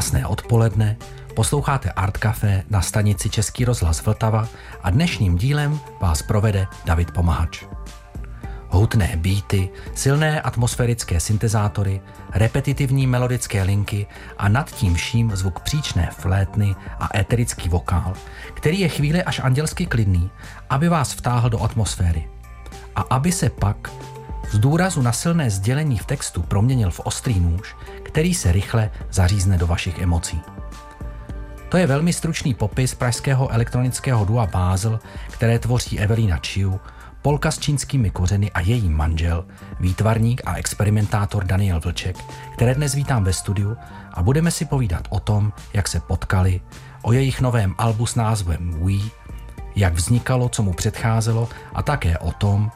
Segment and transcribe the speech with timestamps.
[0.00, 0.96] Krásné odpoledne,
[1.36, 4.48] posloucháte Art Café na stanici Český rozhlas Vltava
[4.82, 7.64] a dnešním dílem vás provede David Pomahač.
[8.68, 12.00] Hutné beaty, silné atmosférické syntezátory,
[12.34, 14.06] repetitivní melodické linky
[14.38, 18.14] a nad tím vším zvuk příčné flétny a éterický vokál,
[18.54, 20.30] který je chvíli až andělsky klidný,
[20.70, 22.28] aby vás vtáhl do atmosféry.
[22.96, 23.90] A aby se pak
[24.50, 29.58] z důrazu na silné sdělení v textu proměnil v ostrý nůž, který se rychle zařízne
[29.58, 30.40] do vašich emocí.
[31.68, 35.00] To je velmi stručný popis pražského elektronického dua Basel,
[35.30, 36.80] které tvoří Evelina Chiu,
[37.22, 39.44] Polka s čínskými kořeny a její manžel,
[39.80, 42.16] výtvarník a experimentátor Daniel Vlček,
[42.54, 43.76] které dnes vítám ve studiu
[44.12, 46.60] a budeme si povídat o tom, jak se potkali,
[47.02, 49.10] o jejich novém albu s názvem We,
[49.76, 52.70] jak vznikalo, co mu předcházelo a také o tom,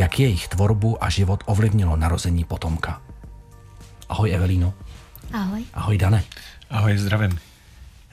[0.00, 3.02] jak jejich tvorbu a život ovlivnilo narození potomka.
[4.08, 4.74] Ahoj Evelino.
[5.32, 5.64] Ahoj.
[5.74, 6.24] Ahoj Dane.
[6.70, 7.38] Ahoj, zdravím.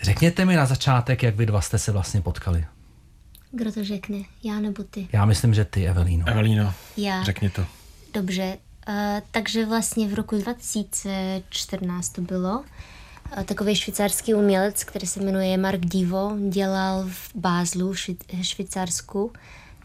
[0.02, 2.66] Řekněte mi na začátek, jak vy dva jste se vlastně potkali.
[3.52, 4.18] Kdo to řekne?
[4.44, 5.08] Já nebo ty?
[5.14, 6.28] Já myslím, že ty, Evelino.
[6.28, 7.24] Evelino, Já.
[7.24, 7.66] řekni to.
[8.14, 8.58] Dobře.
[8.90, 8.96] Uh,
[9.32, 12.60] takže vlastně v roku 2014 to bylo.
[13.38, 19.32] Uh, takový švýcarský umělec, který se jmenuje Mark Divo, dělal v Bázlu, Švý- Švýcarsku.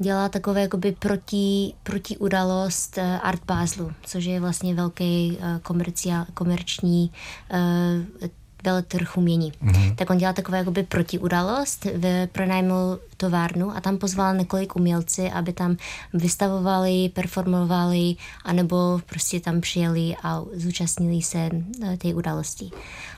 [0.03, 7.13] Dělal takové jakoby proti, proti událost uh, Art Baslu, což je vlastně velký komercia, komerční
[7.53, 8.29] uh,
[8.65, 9.53] veletrh umění.
[9.53, 9.95] Mm-hmm.
[9.95, 15.53] Tak on dělal takové jakoby protiudálost, v- pronajmul továrnu a tam pozval několik umělci, aby
[15.53, 15.77] tam
[16.15, 21.51] vystavovali, performovali, anebo prostě tam přijeli a zúčastnili se
[21.83, 22.71] eh, té události.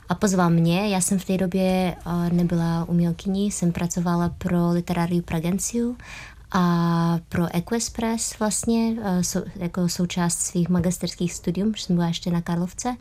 [0.09, 5.23] A pozval mě, já jsem v té době eh, nebyla umělkyní, jsem pracovala pro literární
[5.23, 5.97] Pragenciu
[6.55, 12.31] a pro Equespress vlastně, eh, sou, jako součást svých magisterských studium, že jsem byla ještě
[12.31, 12.97] na Karlovce.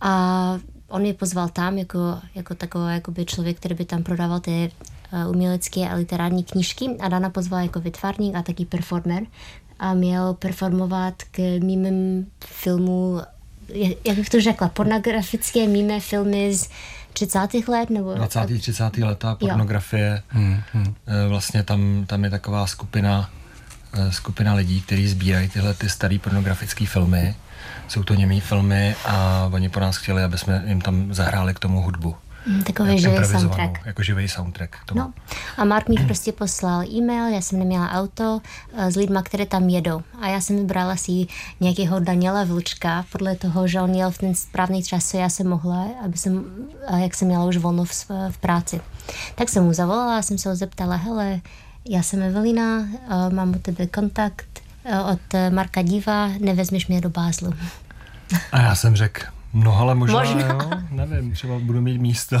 [0.00, 0.58] A
[0.88, 1.98] on mě pozval tam jako,
[2.34, 4.70] jako takový jakoby člověk, který by tam prodával ty
[5.12, 9.26] uh, umělecké a literární knížky a Dana pozval jako vytvarník a taky performer
[9.78, 13.20] a měl performovat k mýmem filmu,
[14.04, 16.68] jak bych to řekla, pornografické mýmé filmy z
[17.14, 17.68] 30.
[17.68, 18.46] let nebo 20.
[18.60, 18.96] 30.
[18.96, 20.22] leta, pornografie.
[20.28, 20.60] Hmm,
[21.06, 23.30] Eh, Vlastně tam, tam je taková skupina,
[23.92, 27.34] eh, skupina lidí, kteří sbírají tyhle ty staré pornografické filmy.
[27.88, 31.58] Jsou to němý filmy a oni po nás chtěli, aby jsme jim tam zahráli k
[31.58, 32.16] tomu hudbu.
[32.46, 33.86] Mm, takový živý soundtrack.
[33.86, 35.00] Jako živý soundtrack tomu.
[35.00, 35.12] No.
[35.56, 38.40] A Mark mi prostě poslal e-mail, já jsem neměla auto
[38.76, 40.02] eh, s lidma, které tam jedou.
[40.20, 41.26] A já jsem vybrala si
[41.60, 45.48] nějakého Daniela Vlčka, podle toho, že on jel v ten správný čas, co já jsem
[45.48, 46.44] mohla, aby jsem,
[46.86, 48.80] a jak jsem měla už volno v, v práci.
[49.34, 51.40] Tak jsem mu zavolala, jsem se ho zeptala, hele,
[51.88, 54.46] já jsem Evelina, eh, mám u tebe kontakt
[54.84, 57.54] eh, od eh, Marka Diva, nevezmeš mě do Bázlu.
[58.52, 60.40] A já jsem řekl, no ale možná, Možná.
[60.40, 62.36] Jo, nevím, třeba budu mít místo.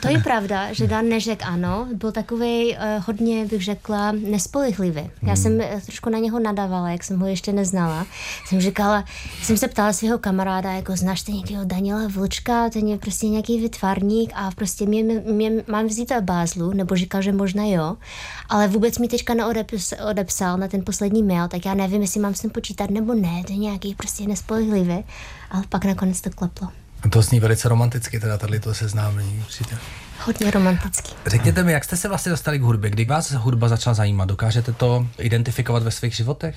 [0.00, 5.10] To je pravda, že Dan neřekl ano, byl takový uh, hodně, bych řekla, nespolehlivý.
[5.22, 8.06] Já jsem eh, trošku na něho nadávala, jak jsem ho ještě neznala.
[8.46, 9.04] Jsem říkala,
[9.42, 13.60] jsem se ptala svého kamaráda, jako znáš ty nějakého Daniela Vlčka, ten je prostě nějaký
[13.60, 15.02] vytvarník a prostě mě,
[15.32, 17.96] mě mám vzít Bázlu, nebo říkal, že možná jo,
[18.48, 22.34] ale vůbec mi teďka neodepis, odepsal na ten poslední mail, tak já nevím, jestli mám
[22.34, 25.04] s tím počítat nebo ne, to je nějaký prostě nespolehlivý,
[25.50, 26.68] ale pak nakonec to klaplo.
[27.10, 29.78] To zní velice romanticky, teda tady to seznámení určitě.
[30.24, 31.14] Hodně romantický.
[31.26, 32.90] Řekněte mi, jak jste se vlastně dostali k hudbě?
[32.90, 34.28] Kdy vás hudba začala zajímat?
[34.28, 36.56] Dokážete to identifikovat ve svých životech?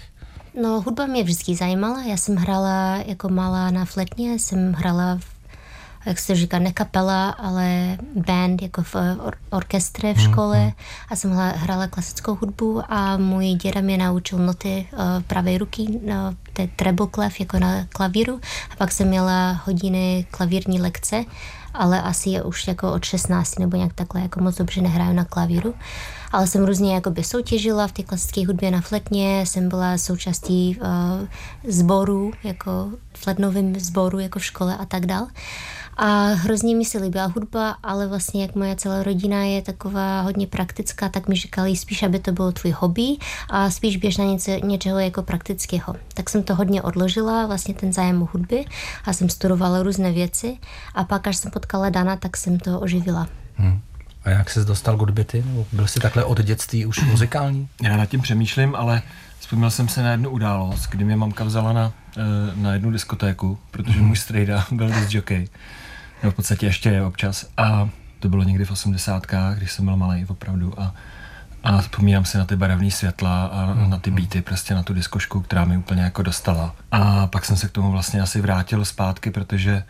[0.61, 2.03] No, hudba mě vždycky zajímala.
[2.03, 5.32] Já jsem hrála jako malá na fletně, jsem hrála, v,
[6.05, 10.73] jak se říká, ne kapela, ale band jako v or- orchestře v škole.
[11.09, 16.35] a jsem hrála klasickou hudbu a můj děda mě naučil noty uh, pravé ruky, no,
[16.53, 18.39] to je treble clef jako na klavíru.
[18.71, 21.25] A pak jsem měla hodiny klavírní lekce,
[21.73, 25.25] ale asi je už jako od 16 nebo nějak takhle, jako moc dobře nehraju na
[25.25, 25.73] klavíru.
[26.31, 30.87] Ale jsem různě jakoby soutěžila v té klasické hudbě na fletně, jsem byla součástí uh,
[31.71, 35.27] sboru, jako fletnovým sboru, jako v škole a tak dál.
[35.97, 40.47] A hrozně mi se líbila hudba, ale vlastně jak moje celá rodina je taková hodně
[40.47, 43.17] praktická, tak mi říkali spíš, aby to bylo tvůj hobby
[43.49, 45.95] a spíš běž na něco, něčeho jako praktického.
[46.13, 48.65] Tak jsem to hodně odložila, vlastně ten zájem o hudby
[49.05, 50.57] a jsem studovala různé věci
[50.95, 53.27] a pak, až jsem potkala Dana, tak jsem to oživila.
[53.55, 53.81] Hmm.
[54.23, 55.43] A jak se dostal k hudbě ty?
[55.71, 57.67] Byl jsi takhle od dětství už muzikální?
[57.81, 59.01] Já nad tím přemýšlím, ale
[59.39, 61.93] vzpomněl jsem se na jednu událost, kdy mě mamka vzala na,
[62.55, 65.49] na jednu diskotéku, protože můj strejda byl disc jockey.
[66.23, 67.49] Nebo v podstatě ještě je občas.
[67.57, 67.89] A
[68.19, 70.81] to bylo někdy v osmdesátkách, když jsem byl malý opravdu.
[70.81, 70.95] A,
[71.63, 75.41] a vzpomínám si na ty barevné světla a na ty beaty, prostě na tu diskošku,
[75.41, 76.75] která mi úplně jako dostala.
[76.91, 79.83] A pak jsem se k tomu vlastně asi vrátil zpátky, protože eh,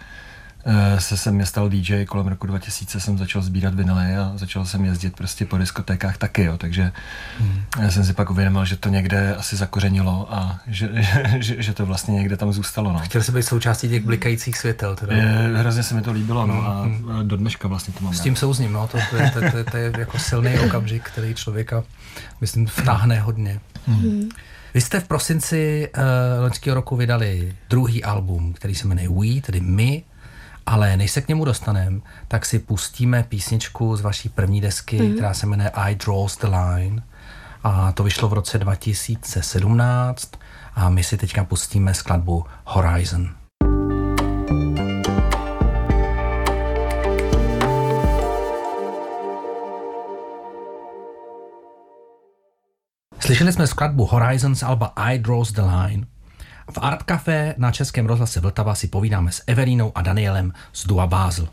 [1.00, 4.86] se jsem mě stal DJ, kolem roku 2000 jsem začal sbírat vinily a začal jsem
[4.86, 6.92] jezdit prostě po diskotékách taky, jo, takže
[7.40, 7.62] hmm.
[7.82, 10.90] já jsem si pak uvědomil, že to někde asi zakořenilo a že,
[11.40, 12.94] že, že to vlastně někde tam zůstalo.
[12.94, 13.00] No.
[13.00, 14.96] Chtěl jsi být součástí těch blikajících světel.
[14.96, 15.16] Teda.
[15.16, 16.88] Je, hrozně se mi to líbilo no, a
[17.24, 18.14] do dneška vlastně to mám.
[18.14, 21.34] S tím souzním, no, to, to, je, to, to, to je jako silný okamžik, který
[21.34, 21.84] člověka,
[22.42, 23.60] myslím, vtáhne hodně.
[23.88, 24.30] Hmm.
[24.74, 26.04] Vy jste v prosinci uh,
[26.44, 30.04] loňského roku vydali druhý album, který se jmenuje We, tedy My,
[30.66, 35.14] ale než se k němu dostaneme, tak si pustíme písničku z vaší první desky, mm.
[35.14, 37.04] která se jmenuje I Draws the Line.
[37.64, 40.32] A to vyšlo v roce 2017
[40.76, 43.30] a my si teďka pustíme skladbu Horizon.
[53.20, 56.13] Slyšeli jsme skladbu Horizons alba I Draws the Line.
[56.72, 61.08] V Art Café na Českém rozhlase Vltava si povídáme s Evelínou a Danielem z Dua
[61.08, 61.48] Basel.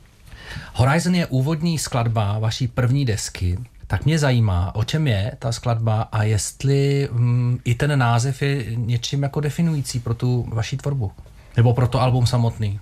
[0.75, 6.03] Horizon je úvodní skladba vaší první desky, tak mě zajímá, o čem je ta skladba
[6.03, 11.13] a jestli mm, i ten název je něčím jako definující pro tu vaši tvorbu.
[11.57, 12.81] Nebo pro to album samotný.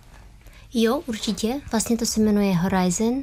[0.75, 1.60] Jo, určitě.
[1.70, 3.22] Vlastně to se jmenuje Horizon,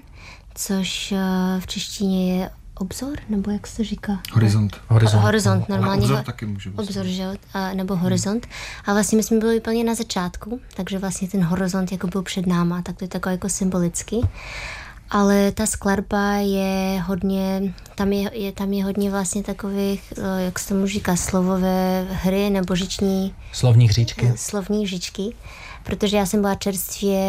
[0.56, 1.18] což eh,
[1.60, 4.20] v češtině je obzor, nebo jak se říká?
[4.34, 4.82] Horizont.
[4.88, 6.02] Horizont, horizont normálně.
[6.02, 6.80] obzor taky může být.
[6.80, 7.24] Obzor, že
[7.54, 8.48] a, nebo horizont.
[8.86, 12.48] A vlastně my jsme byli úplně na začátku, takže vlastně ten horizont jako byl před
[12.48, 14.22] náma, tak to je takový jako symbolický.
[15.10, 20.60] Ale ta skladba je hodně, tam je, je, tam je hodně vlastně takových, eh, jak
[20.60, 23.36] se tomu říká, slovové hry nebo říční...
[23.52, 24.34] Slovní hříčky.
[24.36, 25.36] Slovní hříčky
[25.86, 27.20] protože já jsem byla čerstvě,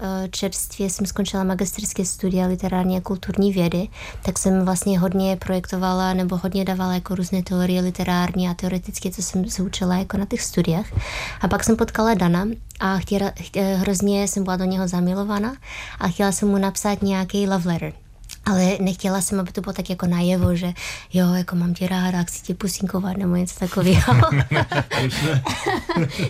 [0.00, 3.88] eh, čerstvě jsem skončila magisterské studia literární a kulturní vědy,
[4.22, 9.22] tak jsem vlastně hodně projektovala nebo hodně dávala jako různé teorie literární a teoretické, co
[9.22, 10.94] jsem se učila jako na těch studiích.
[11.40, 12.46] A pak jsem potkala Dana
[12.80, 13.32] a chtěla,
[13.76, 15.56] hrozně jsem byla do něho zamilovaná
[15.98, 18.05] a chtěla jsem mu napsat nějaký love letter
[18.46, 20.72] ale nechtěla jsem, aby to bylo tak jako najevo, že
[21.12, 24.14] jo, jako mám tě ráda, chci tě pusinkovat nebo něco takového.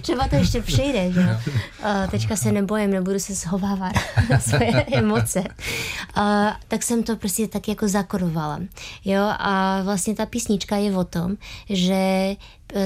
[0.00, 1.52] Třeba to ještě přijde, že jo.
[2.10, 3.92] teďka se nebojím, nebudu se schovávat
[4.30, 5.40] na své emoce.
[5.40, 6.24] Uh,
[6.68, 8.60] tak jsem to prostě tak jako zakorovala.
[9.04, 11.36] Jo, a vlastně ta písnička je o tom,
[11.70, 12.36] že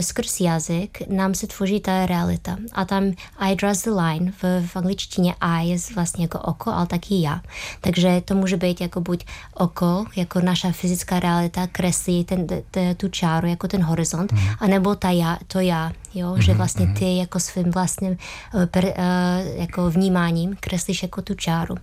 [0.01, 2.57] skrz jazyk nám se tvoří ta realita.
[2.73, 6.87] A tam I draws the line, v, v angličtině I je vlastně jako oko, ale
[6.87, 7.41] taky já.
[7.81, 9.25] Takže to může být jako buď
[9.55, 14.39] oko, jako naša fyzická realita kreslí ten, t, tu čáru, jako ten horizont, mm.
[14.59, 16.95] anebo ta já, to já, jo, mm že vlastně mhm.
[16.95, 18.17] ty jako svým vlastním
[18.55, 18.93] uh, per, uh,
[19.61, 21.75] jako vnímáním kreslíš jako tu čáru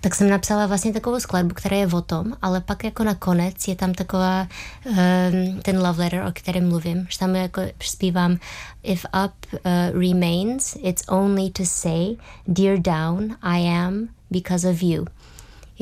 [0.00, 3.76] tak jsem napsala vlastně takovou skladbu, která je o tom, ale pak jako nakonec je
[3.76, 4.48] tam taková
[4.86, 8.38] um, ten love letter, o kterém mluvím, že tam jako zpívám
[8.82, 12.16] If up uh, remains, it's only to say
[12.48, 15.04] Dear down, I am because of you.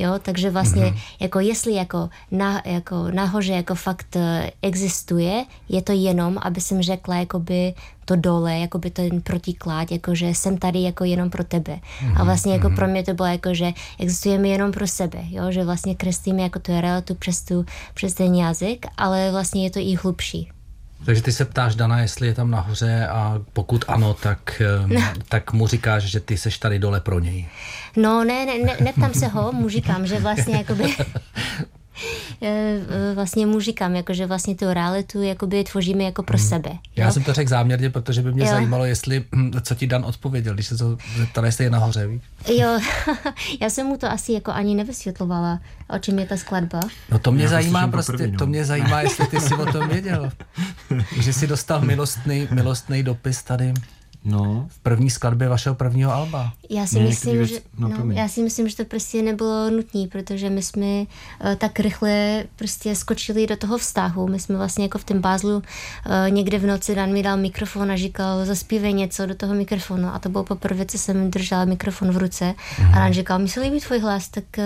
[0.01, 0.99] Jo, takže vlastně, mm-hmm.
[1.21, 6.83] jako jestli jako, na, jako nahoře jako fakt eh, existuje, je to jenom, aby jsem
[6.83, 7.75] řekla jakoby
[8.05, 11.73] to dole, jakoby ten protiklad, jakože jsem tady jako jenom pro tebe.
[11.73, 12.11] Mm-hmm.
[12.15, 12.75] A mhm, vlastně jako mm-hmm.
[12.75, 16.59] pro mě to bylo jako, že existujeme jenom pro sebe, jo, že vlastně kreslíme jako
[16.59, 20.51] tu realitu přes, tu, přes ten jazyk, ale vlastně je to i hlubší.
[21.05, 25.01] Takže ty se ptáš Dana, jestli je tam nahoře a pokud ano, tak, no.
[25.29, 27.49] tak mu říkáš, že ty seš tady dole pro něj.
[27.97, 31.65] No ne, ne, ne neptám se ho, mu říkám, že vlastně jakoby Eh,
[33.15, 36.49] vlastně mu říkám, jako, že vlastně tu realitu jakoby tvoříme jako pro hmm.
[36.49, 36.71] sebe.
[36.71, 36.79] Jo?
[36.97, 38.51] Já jsem to řekl záměrně, protože by mě jo.
[38.51, 42.23] zajímalo, jestli, hm, co ti Dan odpověděl, když se to zeptal, jestli je nahoře, víš?
[42.49, 42.81] Jo,
[43.61, 46.81] já jsem mu to asi jako ani nevysvětlovala, o čem je ta skladba.
[47.11, 48.39] No to mě já zajímá prostě, to, první, no.
[48.39, 50.31] to mě zajímá, jestli ty si o tom věděl.
[51.21, 53.75] že jsi dostal milostný, milostný dopis tady.
[54.29, 54.67] No.
[54.69, 56.53] V první skladbě vašeho prvního alba.
[56.71, 60.51] Já si, myslím, že, no, no, já si myslím, že to prostě nebylo nutné, protože
[60.51, 61.07] my jsme uh,
[61.59, 64.29] tak rychle prostě skočili do toho vztahu.
[64.29, 65.63] My jsme vlastně jako v tom bázlu uh,
[66.29, 70.09] někde v noci Dan mi dal mikrofon a říkal, zaspívej něco do toho mikrofonu.
[70.09, 72.55] A to bylo poprvé, co jsem držela mikrofon v ruce.
[72.79, 72.87] Mm.
[72.87, 74.65] A Dan říkal, mi se líbí tvůj hlas, tak uh,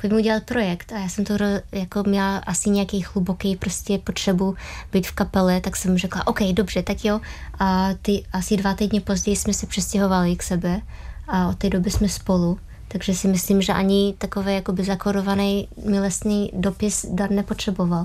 [0.00, 0.92] pojďme udělat projekt.
[0.92, 1.34] A já jsem to
[1.72, 4.54] jako měla asi nějaký hluboký prostě potřebu
[4.92, 7.20] být v kapele, tak jsem řekla, OK, dobře, tak jo.
[7.58, 10.80] A ty asi dva týdny později jsme se přestěhovali k sebe
[11.28, 12.58] a od té doby jsme spolu.
[12.88, 18.04] Takže si myslím, že ani takový jakoby zakorovaný milostný dopis dar nepotřeboval.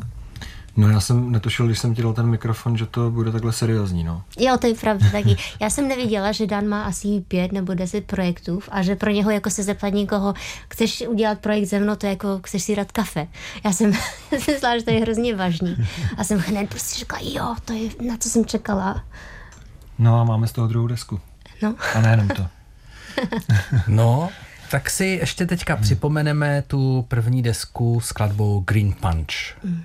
[0.78, 4.04] No já jsem netušil, když jsem ti dal ten mikrofon, že to bude takhle seriózní,
[4.04, 4.24] no.
[4.40, 5.36] Jo, to je pravda taky.
[5.60, 9.32] Já jsem neviděla, že Dan má asi pět nebo deset projektů a že pro něho
[9.32, 10.34] jako se zeptat někoho,
[10.70, 13.28] chceš udělat projekt ze mnou, to jako chceš si dát kafe.
[13.64, 13.92] Já jsem
[14.32, 15.76] myslela, že to je hrozně vážný.
[16.18, 19.04] A jsem hned prostě řekla, jo, to je na co jsem čekala.
[20.00, 21.20] No a máme z toho druhou desku.
[21.62, 21.76] No.
[21.96, 22.48] A nejenom to.
[23.88, 24.30] no,
[24.72, 25.84] Tak si ještě teďka hmm.
[25.84, 29.64] připomeneme tu první desku s skladbou Green Punch.
[29.64, 29.84] Hmm.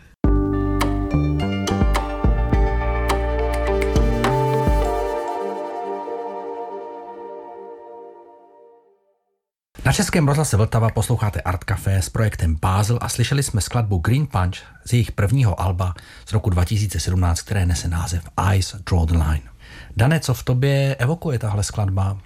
[9.84, 14.26] Na Českém rozhlase Vltava posloucháte Art Café s projektem Basel a slyšeli jsme skladbu Green
[14.26, 15.94] Punch z jejich prvního alba
[16.26, 19.57] z roku 2017, které nese název Eyes Draw the Line.
[19.98, 22.18] Dane, co v tobě evokuje tahle skladba?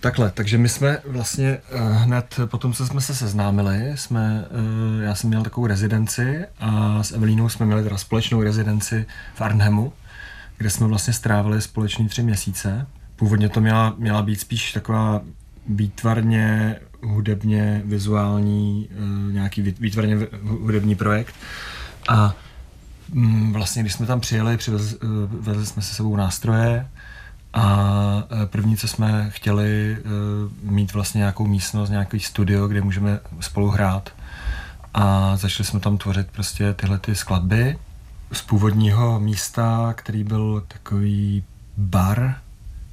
[0.00, 5.02] Takhle, takže my jsme vlastně uh, hned po tom, co jsme se seznámili, jsme, uh,
[5.02, 9.92] já jsem měl takovou rezidenci a s Evelínou jsme měli teda společnou rezidenci v Arnhemu,
[10.58, 12.86] kde jsme vlastně strávili společný tři měsíce.
[13.16, 15.20] Původně to měla, měla být spíš taková
[15.68, 21.34] výtvarně, hudebně, vizuální, uh, nějaký výtvarně hudební projekt.
[22.08, 22.34] A
[23.52, 26.86] vlastně, když jsme tam přijeli, přivezli jsme se sebou nástroje,
[27.52, 30.00] a e, první, co jsme chtěli, e,
[30.62, 34.10] mít vlastně nějakou místnost, nějaký studio, kde můžeme spolu hrát.
[34.94, 37.78] A začali jsme tam tvořit prostě tyhle ty skladby
[38.32, 41.44] z původního místa, který byl takový
[41.76, 42.34] bar,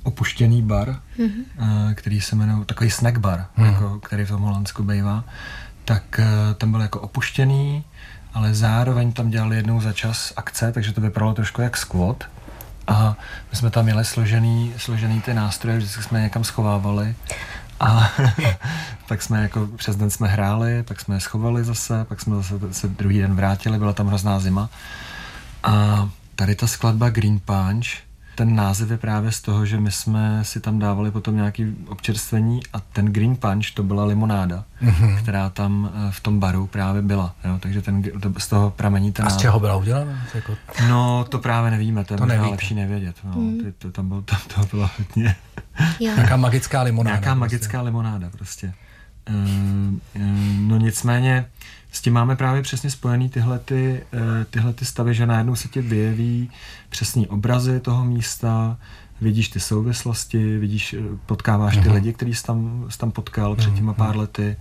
[0.03, 1.93] opuštěný bar, mm-hmm.
[1.93, 3.65] který se jmenoval, takový snack bar, mm.
[3.65, 5.23] jako, který v tom Holandsku bývá,
[5.85, 6.21] tak
[6.57, 7.83] ten byl jako opuštěný,
[8.37, 12.23] ale zároveň tam dělali jednou za čas akce, takže to vypadalo trošku jak squat.
[12.87, 13.17] A
[13.51, 17.15] my jsme tam měli složený, složený ty nástroje, vždycky jsme někam schovávali.
[17.79, 18.11] A
[19.07, 22.53] pak jsme jako přes den jsme hráli, pak jsme je schovali zase, pak jsme zase
[22.71, 24.69] se druhý den vrátili, byla tam hrozná zima.
[25.63, 27.87] A tady ta skladba Green Punch,
[28.37, 32.59] ten název je právě z toho, že my jsme si tam dávali potom nějaký občerstvení
[32.73, 35.17] a ten Green Punch to byla limonáda, mm-hmm.
[35.17, 37.35] která tam eh, v tom baru právě byla.
[37.45, 37.57] Jo?
[37.59, 40.11] Takže ten, to, z toho pramení ten A z čeho byla udělána?
[40.35, 40.55] Jako...
[40.89, 43.15] No, to právě nevíme, to je to možná lepší nevědět.
[43.23, 43.57] No, mm.
[43.57, 45.35] to, to, tam bylo, to, to bylo hodně...
[45.99, 47.15] Nějaká magická limonáda.
[47.15, 47.39] Nějaká prostě.
[47.39, 48.73] magická limonáda prostě.
[49.29, 50.21] Uh, uh,
[50.59, 51.45] no nicméně
[51.91, 55.67] s tím máme právě přesně spojený tyhle, ty, eh, tyhle ty stavy, že najednou se
[55.67, 56.51] ti vyjeví
[56.89, 58.77] přesní obrazy toho místa,
[59.21, 61.93] vidíš ty souvislosti, vidíš, eh, potkáváš ty uh-huh.
[61.93, 63.97] lidi, který jsi tam, jsi tam potkal před těma mhm.
[63.97, 64.55] pár lety.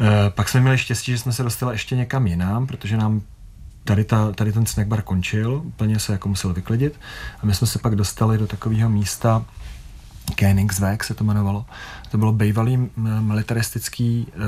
[0.00, 3.22] Eh, pak jsme měli štěstí, že jsme se dostali ještě někam jinam, protože nám
[3.84, 7.00] tady, ta, tady ten snack bar končil, úplně se jako musel vyklidit
[7.42, 9.44] a my jsme se pak dostali do takového místa,
[10.34, 11.64] Königsweg se to jmenovalo.
[12.10, 12.88] To bylo bývalý
[13.20, 14.38] militaristický eh,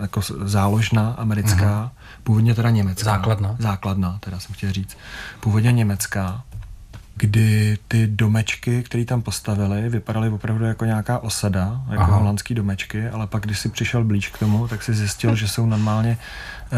[0.00, 2.22] jako záložna americká, uh-huh.
[2.22, 3.04] původně teda německá.
[3.04, 3.56] Základna.
[3.58, 4.96] Základna, teda jsem chtěl říct.
[5.40, 6.42] Původně německá
[7.20, 12.16] kdy ty domečky, které tam postavili, vypadaly opravdu jako nějaká osada, jako Aha.
[12.16, 15.66] holandský domečky, ale pak, když si přišel blíž k tomu, tak si zjistil, že jsou
[15.66, 16.18] normálně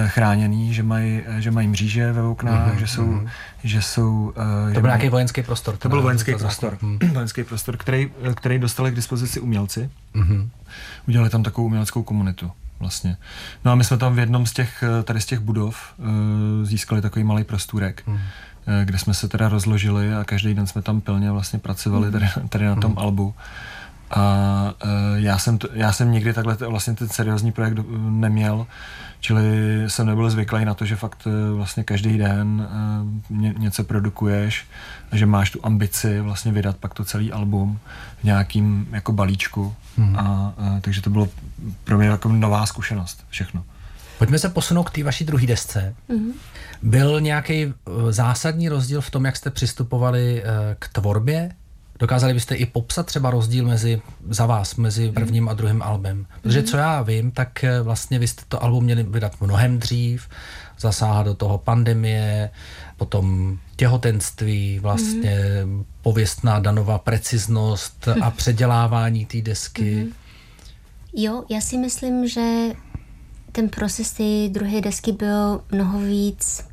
[0.06, 2.78] chráněný, že mají, že mají mříže ve oknách, mm-hmm.
[2.78, 3.28] že jsou, mm-hmm.
[3.64, 4.32] že jsou...
[4.66, 5.76] Uh, to byl nějaký vojenský prostor.
[5.76, 6.78] To byl vojenský prostor.
[6.82, 6.98] Mm.
[7.12, 9.90] vojenský prostor, který, který dostali k dispozici umělci.
[10.14, 10.48] Mm-hmm.
[11.08, 13.16] Udělali tam takovou uměleckou komunitu vlastně.
[13.64, 15.94] No a my jsme tam v jednom z těch, eh, tady z těch budov
[16.62, 18.02] získali takový malý prostůrek.
[18.06, 18.18] Mm
[18.66, 22.28] Eh, kde jsme se teda rozložili a každý den jsme tam pilně vlastně pracovali tady,
[22.48, 22.98] tady na tom mhm.
[22.98, 23.34] albu.
[24.12, 28.66] A uh, já, jsem to, já jsem nikdy takhle t- vlastně ten seriózní projekt neměl,
[29.20, 29.44] čili
[29.86, 32.68] jsem nebyl zvyklý na to, že fakt uh, vlastně každý den
[33.30, 34.66] uh, ně, něco produkuješ
[35.10, 37.78] a že máš tu ambici vlastně vydat pak to celý album
[38.20, 39.74] v nějakým jako balíčku.
[39.98, 40.16] Hmm.
[40.16, 41.28] A, uh, takže to bylo
[41.84, 43.64] pro mě jako nová zkušenost všechno.
[44.18, 45.94] Pojďme se posunout k té vaší druhé desce.
[46.10, 46.32] Mm-hmm.
[46.82, 47.74] Byl nějaký
[48.10, 50.42] zásadní rozdíl v tom, jak jste přistupovali
[50.78, 51.50] k tvorbě?
[52.02, 56.26] Dokázali byste i popsat třeba rozdíl mezi, za vás, mezi prvním a druhým albem?
[56.42, 56.68] Protože mhm.
[56.68, 60.28] co já vím, tak eh, vlastně vy jste to album měli vydat mnohem dřív,
[60.78, 62.50] zasáhla do toho pandemie,
[62.96, 65.84] potom těhotenství, vlastně mm.
[66.02, 69.94] pověstná danová preciznost a předělávání té desky.
[69.94, 70.12] Mm.
[71.12, 72.70] Jo, já si myslím, že
[73.52, 76.71] ten proces té druhé desky byl mnoho víc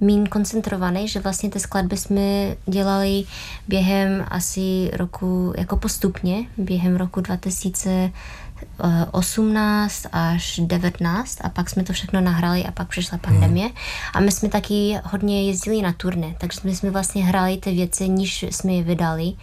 [0.00, 3.24] mín koncentrovaný, že vlastně ty skladby jsme dělali
[3.68, 8.12] během asi roku, jako postupně, během roku 2000
[9.10, 13.68] 18 až 19 a pak jsme to všechno nahrali a pak přišla pandemie.
[13.68, 13.74] Mm.
[14.14, 18.08] A my jsme taky hodně jezdili na turné, takže jsme, jsme vlastně hrali ty věci,
[18.08, 19.34] níž jsme je vydali, uh,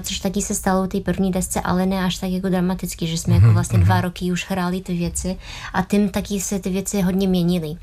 [0.00, 3.30] což taky se stalo té první desce, ale ne až tak jako dramaticky, že jsme
[3.30, 3.34] mm.
[3.34, 4.04] jako mhm, vlastně dva mhm.
[4.04, 5.36] roky už hráli ty věci
[5.72, 7.76] a tím taky se ty věci hodně měnily.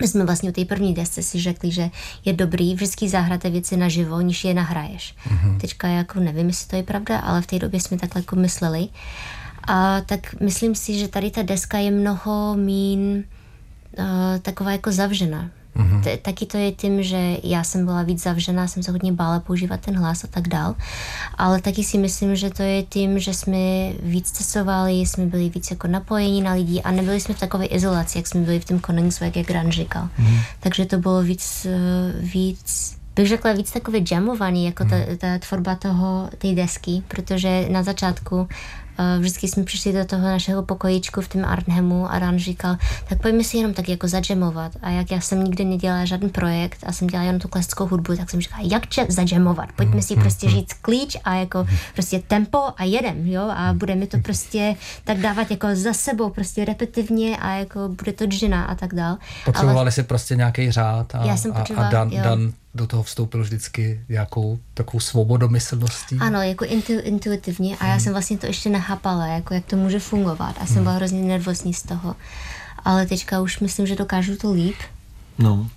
[0.00, 1.90] My jsme vlastně u té první desce si řekli, že
[2.24, 5.14] je dobrý vždycky zahrát věci naživo, než je nahraješ.
[5.28, 5.60] Mm-hmm.
[5.60, 8.88] Teďka jako nevím, jestli to je pravda, ale v té době jsme takhle jako mysleli.
[9.68, 13.24] A tak myslím si, že tady ta deska je mnoho mín
[13.98, 14.04] uh,
[14.42, 15.50] taková jako zavřená.
[15.76, 16.02] Mm-hmm.
[16.02, 19.40] T- taky to je tím, že já jsem byla víc zavřená, jsem se hodně bála
[19.40, 20.74] používat ten hlas a tak dál.
[21.38, 23.58] Ale taky si myslím, že to je tím, že jsme
[24.02, 28.18] víc cestovali, jsme byli víc jako napojení na lidi a nebyli jsme v takové izolaci,
[28.18, 30.08] jak jsme byli v tom Koningsweg, jak Ran říkal.
[30.18, 30.40] Mm-hmm.
[30.60, 35.16] Takže to bylo víc, eh, víc bych řekla víc takové jamovaný, jako ta, mhm.
[35.16, 38.48] ta tvorba toho, té desky, protože na začátku
[39.18, 42.76] vždycky jsme přišli do toho našeho pokojičku v tom Arnhemu a Ran říkal,
[43.08, 44.72] tak pojďme si jenom tak jako zadžemovat.
[44.82, 48.16] A jak já jsem nikdy nedělala žádný projekt a jsem dělala jenom tu klasickou hudbu,
[48.16, 49.68] tak jsem říkala, jak zadžemovat?
[49.76, 54.18] Pojďme si prostě říct klíč a jako prostě tempo a jedem, jo, a budeme to
[54.18, 58.94] prostě tak dávat jako za sebou, prostě repetitivně a jako bude to džina a tak
[58.94, 59.16] dál.
[59.44, 59.90] Potřebovali Ale...
[59.90, 64.00] si prostě nějaký řád a, já jsem a, a Dan, Dan do toho vstoupil vždycky
[64.08, 66.16] nějakou takovou svobodomyslností.
[66.20, 68.00] Ano, jako intu, intuitivně a já hmm.
[68.00, 70.84] jsem vlastně to ještě nechápala, jako jak to může fungovat a jsem hmm.
[70.84, 72.16] byla hrozně nervózní z toho.
[72.84, 74.76] Ale teďka už myslím, že dokážu to líp.
[75.38, 75.70] No.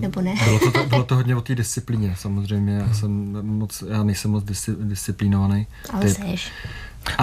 [0.00, 0.34] Nebo ne?
[0.44, 2.72] Bylo to, bylo to hodně o té disciplíně, samozřejmě.
[2.74, 2.94] Já, hmm.
[2.94, 4.44] jsem moc, já nejsem moc
[4.78, 5.66] disciplinovaný.
[5.90, 6.16] Ale typ.
[6.16, 6.50] seš.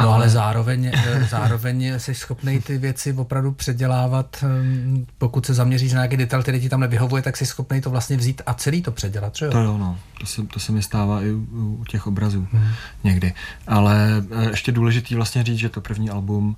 [0.02, 5.94] No ale zároveň, eh, zároveň jsi schopný ty věci opravdu předělávat, hm, pokud se zaměříš
[5.94, 8.82] na nějaký detail, který ti tam nevyhovuje, tak jsi schopný to vlastně vzít a celý
[8.82, 9.52] to předělat, že jo?
[9.52, 9.98] To jo, no.
[10.20, 12.68] To se, to se mi stává i u, u těch obrazů hmm.
[13.04, 13.34] někdy.
[13.68, 16.56] Ale eh, ještě důležitý vlastně říct, že to první album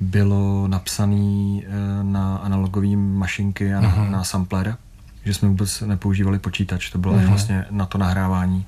[0.00, 1.70] bylo napsané eh,
[2.02, 4.12] na analogové mašinky a na, hmm.
[4.12, 4.76] na sampler,
[5.24, 7.26] že jsme vůbec nepoužívali počítač, to bylo hmm.
[7.26, 8.66] vlastně na to nahrávání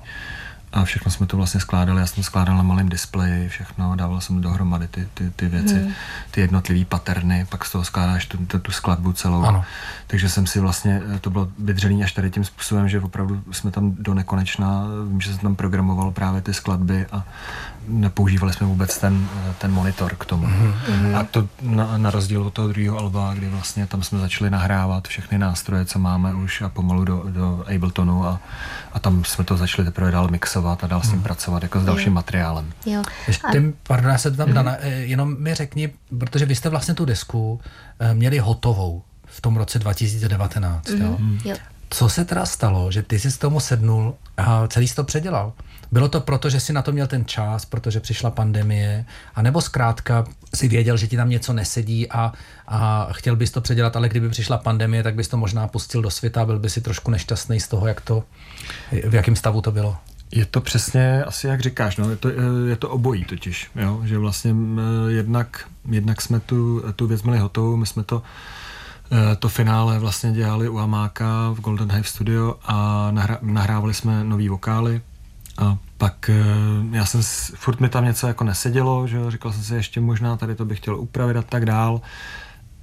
[0.73, 1.99] a všechno jsme to vlastně skládali.
[1.99, 5.93] Já jsem skládal na malém displeji všechno, dával jsem dohromady ty, ty, ty věci, hmm.
[6.31, 9.43] ty jednotlivé paterny, pak z toho skládáš tu, tu, tu skladbu celou.
[9.43, 9.65] Ano.
[10.07, 13.95] Takže jsem si vlastně, to bylo vydřený až tady tím způsobem, že opravdu jsme tam
[13.99, 17.23] do nekonečna, vím, že jsem tam programoval právě ty skladby a
[17.87, 20.47] nepoužívali jsme vůbec ten, ten monitor k tomu.
[20.47, 21.19] Mm-hmm.
[21.19, 25.07] A to na, na rozdíl od toho druhého alba, kdy vlastně tam jsme začali nahrávat
[25.07, 28.39] všechny nástroje, co máme už a pomalu do, do Abletonu a,
[28.93, 31.23] a tam jsme to začali teprve dál mixovat a dál s tím mm.
[31.23, 32.15] pracovat jako s dalším jo.
[32.15, 32.73] materiálem.
[32.85, 33.03] Jo.
[33.27, 33.73] Ještě, a...
[33.83, 34.53] pardon, já se tam mm-hmm.
[34.53, 37.59] dana, eh, jenom mi řekni, protože vy jste vlastně tu desku
[37.99, 40.87] eh, měli hotovou v tom roce 2019.
[40.87, 41.03] Mm-hmm.
[41.03, 41.17] Jo?
[41.45, 41.55] Jo.
[41.89, 45.53] Co se teda stalo, že ty jsi s tomu sednul a celý jsi to předělal?
[45.91, 50.25] Bylo to proto, že si na to měl ten čas, protože přišla pandemie, anebo zkrátka
[50.55, 52.33] si věděl, že ti tam něco nesedí a,
[52.67, 56.09] a chtěl bys to předělat, ale kdyby přišla pandemie, tak bys to možná pustil do
[56.09, 58.23] světa a byl by si trošku nešťastný z toho, jak to,
[59.09, 59.97] v jakém stavu to bylo.
[60.31, 62.29] Je to přesně asi jak říkáš, no, je, to,
[62.67, 64.01] je to obojí totiž, jo?
[64.05, 64.55] že vlastně
[65.07, 68.21] jednak, jednak jsme tu, tu věc měli hotovou, my jsme to
[69.39, 73.07] to finále vlastně dělali u Amáka v Golden Hive Studio a
[73.41, 75.01] nahrávali jsme nový vokály,
[75.57, 76.45] a pak eh,
[76.91, 77.21] já jsem,
[77.55, 80.79] furt mi tam něco jako nesedělo, že říkal jsem si ještě možná tady to bych
[80.79, 82.01] chtěl upravit a tak dál.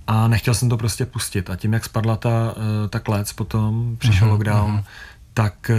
[0.07, 1.51] A nechtěl jsem to prostě pustit.
[1.51, 4.85] A tím, jak spadla ta, eh, ta klec potom, přišel mm-hmm, lockdown, mm-hmm.
[5.35, 5.71] tak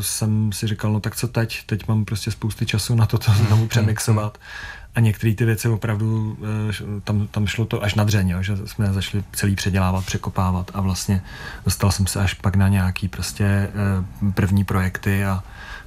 [0.00, 1.66] jsem si říkal, no tak co teď?
[1.66, 4.38] Teď mám prostě spousty času na to, to znovu mhm, přemixovat.
[4.94, 6.38] A některé ty věci opravdu,
[7.04, 11.22] tam, tam šlo to až na dřeň, že jsme začali celý předělávat, překopávat a vlastně
[11.64, 13.70] dostal jsem se až pak na nějaký prostě
[14.34, 15.44] první projekty a,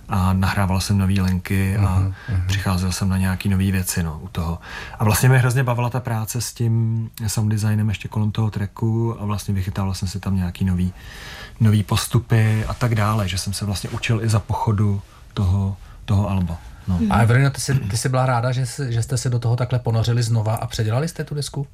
[0.09, 2.45] a nahrával jsem nové linky a uh-huh, uh-huh.
[2.47, 4.59] přicházel jsem na nějaké nové věci no, u toho.
[4.99, 9.21] A vlastně mě hrozně bavila ta práce s tím sound designem ještě kolem toho tracku
[9.21, 10.93] a vlastně vychytával jsem si tam nějaký nový,
[11.59, 15.01] nový postupy a tak dále, že jsem se vlastně učil i za pochodu
[15.33, 16.57] toho, toho alba.
[16.87, 16.99] No.
[17.09, 19.55] A Evelina, ty jsi, ty jsi byla ráda, že, jsi, že jste se do toho
[19.55, 21.67] takhle ponořili znova a předělali jste tu desku?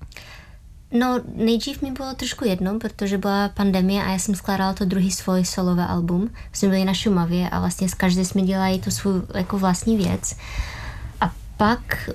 [0.91, 5.11] No, nejdřív mi bylo trošku jedno, protože byla pandemie a já jsem skládala to druhý
[5.11, 6.29] svůj solové album.
[6.53, 10.35] Jsme byli na Šumavě a vlastně s každý jsme dělali tu svou jako vlastní věc.
[11.21, 12.09] A pak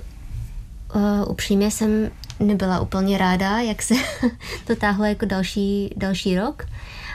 [0.95, 3.93] uh, upřímně jsem nebyla úplně ráda, jak se
[4.67, 6.65] to táhlo jako další, další rok.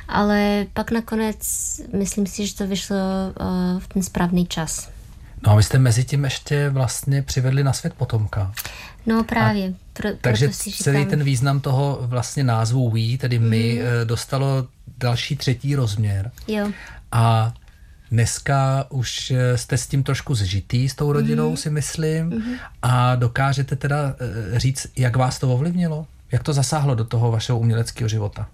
[0.08, 1.38] Ale pak nakonec
[1.92, 4.90] myslím si, že to vyšlo uh, v ten správný čas.
[5.46, 8.52] No a vy jste mezi tím ještě vlastně přivedli na svět potomka.
[9.06, 9.74] No právě.
[9.92, 11.10] Pro, takže si celý říkám...
[11.10, 14.06] ten význam toho vlastně názvu We, tedy my, mm.
[14.06, 14.66] dostalo
[14.98, 16.30] další třetí rozměr.
[16.48, 16.70] Jo.
[17.12, 17.54] A
[18.10, 21.56] dneska už eh, jste s tím trošku zžitý, s tou rodinou, mm.
[21.56, 22.26] si myslím.
[22.26, 22.54] Mm.
[22.82, 24.14] A dokážete teda
[24.54, 26.06] eh, říct, jak vás to ovlivnilo?
[26.32, 28.48] Jak to zasáhlo do toho vašeho uměleckého života?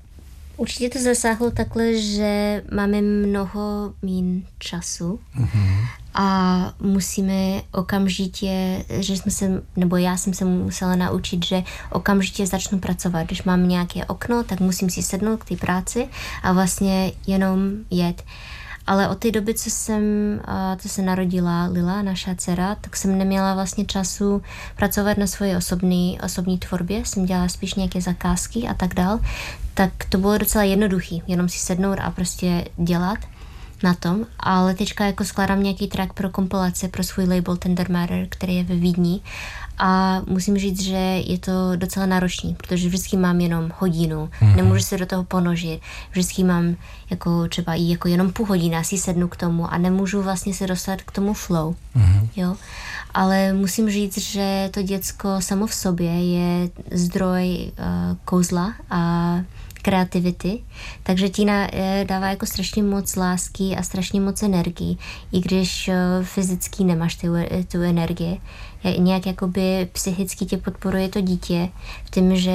[0.58, 5.20] Určitě to zasáhlo takhle, že máme mnoho mín času
[6.14, 12.78] a musíme okamžitě, že jsme se, nebo já jsem se musela naučit, že okamžitě začnu
[12.78, 13.26] pracovat.
[13.26, 16.08] Když mám nějaké okno, tak musím si sednout k té práci
[16.42, 18.24] a vlastně jenom jet.
[18.88, 20.02] Ale od té doby, co jsem,
[20.78, 24.42] co se narodila Lila, naša dcera, tak jsem neměla vlastně času
[24.76, 27.04] pracovat na svoje osobní, osobní tvorbě.
[27.04, 29.20] Jsem dělala spíš nějaké zakázky a tak dál.
[29.74, 33.18] Tak to bylo docela jednoduchý, jenom si sednout a prostě dělat
[33.82, 38.26] na tom, ale teďka jako skládám nějaký track pro kompilace pro svůj label Tender Matter,
[38.28, 39.20] který je ve Vídni
[39.78, 44.56] a musím říct, že je to docela náročný, protože vždycky mám jenom hodinu, mm-hmm.
[44.56, 46.76] nemůžu se do toho ponožit, vždycky mám
[47.10, 50.66] jako třeba i jako jenom půl hodina, si sednu k tomu a nemůžu vlastně se
[50.66, 52.28] dostat k tomu flow, mm-hmm.
[52.36, 52.56] jo.
[53.14, 59.34] Ale musím říct, že to děcko samo v sobě je zdroj uh, kouzla a
[59.88, 60.60] kreativity,
[61.02, 64.96] takže Tina eh, dává jako strašně moc lásky a strašně moc energii,
[65.32, 67.26] i když eh, fyzicky nemáš tu,
[67.72, 68.40] tu energii.
[68.98, 71.68] Nějak jakoby psychicky tě podporuje to dítě
[72.04, 72.50] v tom, že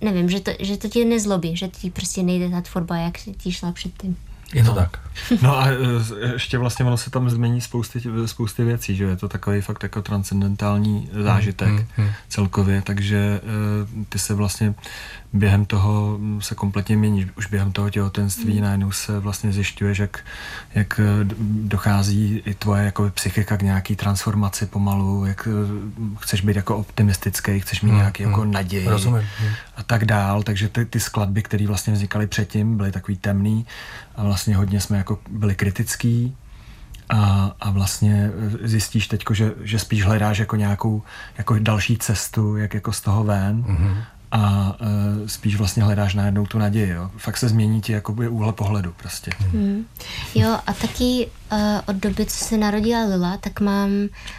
[0.00, 3.52] nevím, že to, že to tě nezlobí, že ti prostě nejde ta tvorba, jak ti
[3.52, 4.16] šla předtím.
[4.54, 4.74] Je to no.
[4.74, 4.98] tak.
[5.42, 5.66] No a
[6.32, 10.02] ještě vlastně ono se tam změní spousty, spousty věcí, že je to takový fakt jako
[10.02, 12.08] transcendentální zážitek hmm, hmm, hmm.
[12.28, 13.40] celkově, takže
[14.08, 14.74] ty se vlastně
[15.38, 17.30] během toho se kompletně mění.
[17.36, 18.62] Už během toho těhotenství hmm.
[18.62, 20.24] najednou se vlastně zjišťuješ, jak,
[20.74, 21.00] jak
[21.50, 25.48] dochází i tvoje jako psychika k nějaký transformaci pomalu, jak
[26.20, 27.98] chceš být jako optimistický, chceš mít hmm.
[27.98, 28.52] nějaký jako hmm.
[28.52, 29.22] naději Rozumím.
[29.76, 30.42] a tak dál.
[30.42, 33.66] Takže ty, ty skladby, které vlastně vznikaly předtím, byly takový temný
[34.16, 36.36] a vlastně hodně jsme jako byli kritický
[37.08, 38.30] a, a vlastně
[38.62, 41.02] zjistíš teď, že, že spíš hledáš jako nějakou
[41.38, 46.46] jako další cestu, jak jako z toho ven mm-hmm a uh, spíš vlastně hledáš najednou
[46.46, 46.90] tu naději.
[46.90, 47.10] Jo.
[47.16, 49.30] Fakt se změní ti jakoby úhle pohledu prostě.
[49.38, 49.84] Hmm.
[50.34, 53.90] Jo a taky uh, od doby, co se narodila Lila, tak mám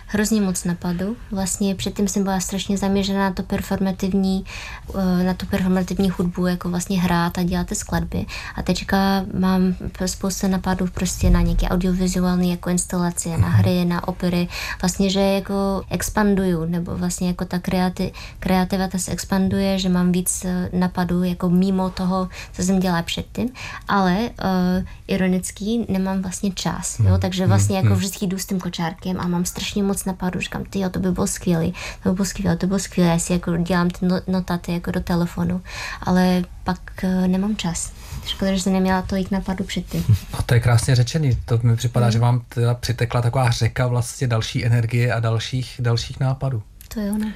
[0.08, 1.16] hrozně moc napadů.
[1.32, 4.46] Vlastně předtím jsem byla strašně zaměřená na to performativní,
[4.88, 8.26] uh, na tu performativní hudbu, jako vlastně hrát a dělat ty skladby.
[8.56, 14.48] A teďka mám spoustu napadů prostě na nějaké audiovizuální jako instalace, na hry, na opery.
[14.82, 20.46] Vlastně, že jako expanduju, nebo vlastně jako ta kreati- kreativita se expanduje, že mám víc
[20.46, 23.50] eh, napadů jako mimo toho, co jsem dělala předtím,
[23.88, 27.20] ale uh, ironický nemám vlastně čas, jo, hmm.
[27.20, 27.50] takže hmm.
[27.50, 27.98] vlastně jako hmm.
[27.98, 31.12] vždycky jdu s tím kočárkem a mám strašně moc napadů, říkám, ty jo, to by
[31.12, 31.66] bylo skvělé,
[32.04, 34.74] to by bylo skvělé, to by bylo skvělé, já si jako dělám ty no, notaty
[34.74, 35.62] jako do telefonu,
[36.02, 37.92] ale pak uh, nemám čas.
[38.26, 40.06] Škoda, že jsem neměla tolik napadů předtím.
[40.34, 41.38] A to je krásně řečený.
[41.46, 42.12] To mi připadá, mm.
[42.12, 46.64] že vám teda přitekla taková řeka vlastně další energie a dalších, dalších nápadů.
[46.94, 47.34] To jo, ne.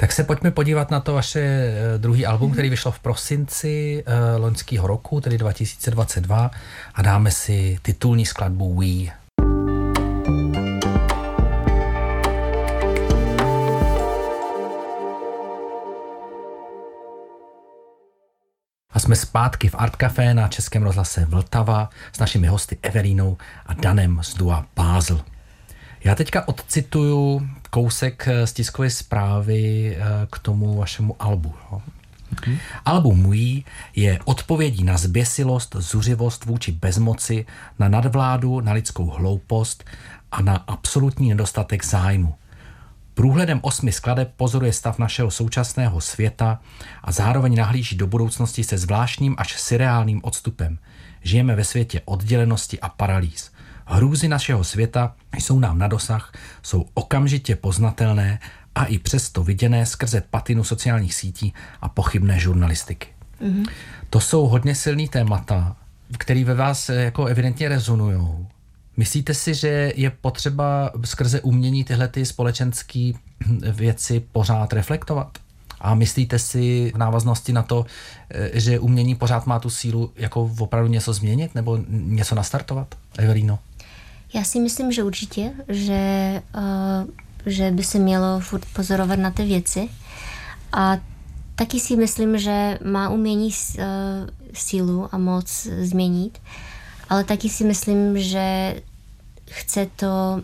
[0.00, 4.42] Tak se pojďme podívat na to vaše eh, druhý album, který vyšlo v prosinci uh,
[4.42, 6.50] loňského roku, tedy 2022
[6.94, 9.12] a dáme si titulní skladbu We.
[18.90, 23.74] A jsme zpátky v Art Café na Českém rozhlase Vltava s našimi hosty Everínou a
[23.74, 25.20] Danem z Dua Basel.
[26.08, 31.54] Já teďka odcituju kousek z tiskové zprávy eh, k tomu vašemu albu.
[31.72, 31.82] Jo.
[32.32, 32.56] Okay.
[32.84, 33.64] Album Můj
[33.96, 37.46] je odpovědí na zběsilost, zuřivost vůči bezmoci,
[37.78, 39.84] na nadvládu, na lidskou hloupost
[40.32, 42.34] a na absolutní nedostatek zájmu.
[43.14, 46.60] Průhledem osmi skladeb pozoruje stav našeho současného světa
[47.02, 50.78] a zároveň nahlíží do budoucnosti se zvláštním až surreálním odstupem.
[51.22, 53.50] Žijeme ve světě oddělenosti a paralýz.
[53.90, 58.38] Hrůzy našeho světa jsou nám na dosah, jsou okamžitě poznatelné
[58.74, 63.08] a i přesto viděné skrze patinu sociálních sítí a pochybné žurnalistiky.
[63.42, 63.68] Mm-hmm.
[64.10, 65.76] To jsou hodně silný témata,
[66.18, 68.46] které ve vás jako evidentně rezonují.
[68.96, 73.12] Myslíte si, že je potřeba skrze umění tyhle ty společenské
[73.72, 75.38] věci pořád reflektovat?
[75.80, 77.86] A myslíte si v návaznosti na to,
[78.52, 82.94] že umění pořád má tu sílu jako opravdu něco změnit nebo něco nastartovat?
[83.18, 83.58] Everino?
[84.34, 87.10] Já si myslím, že určitě, že, uh,
[87.46, 89.88] že by se mělo furt pozorovat na ty věci.
[90.72, 90.96] A
[91.54, 93.84] taky si myslím, že má umění uh,
[94.54, 96.38] sílu a moc změnit,
[97.08, 98.76] ale taky si myslím, že
[99.50, 100.42] chce to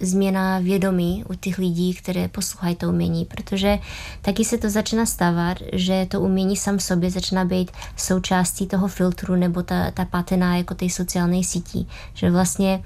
[0.00, 3.78] změna vědomí u těch lidí, které poslouchají to umění, protože
[4.22, 9.36] taky se to začíná stávat, že to umění sam sobě začíná být součástí toho filtru
[9.36, 12.82] nebo ta, ta patina jako té sociální sítí, že vlastně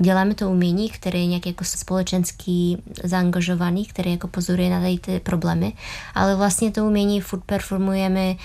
[0.00, 5.20] děláme to umění, které je nějak jako společensky zaangažovaný, který jako pozoruje na tady ty
[5.20, 5.72] problémy,
[6.14, 8.36] ale vlastně to umění furt performujeme eh,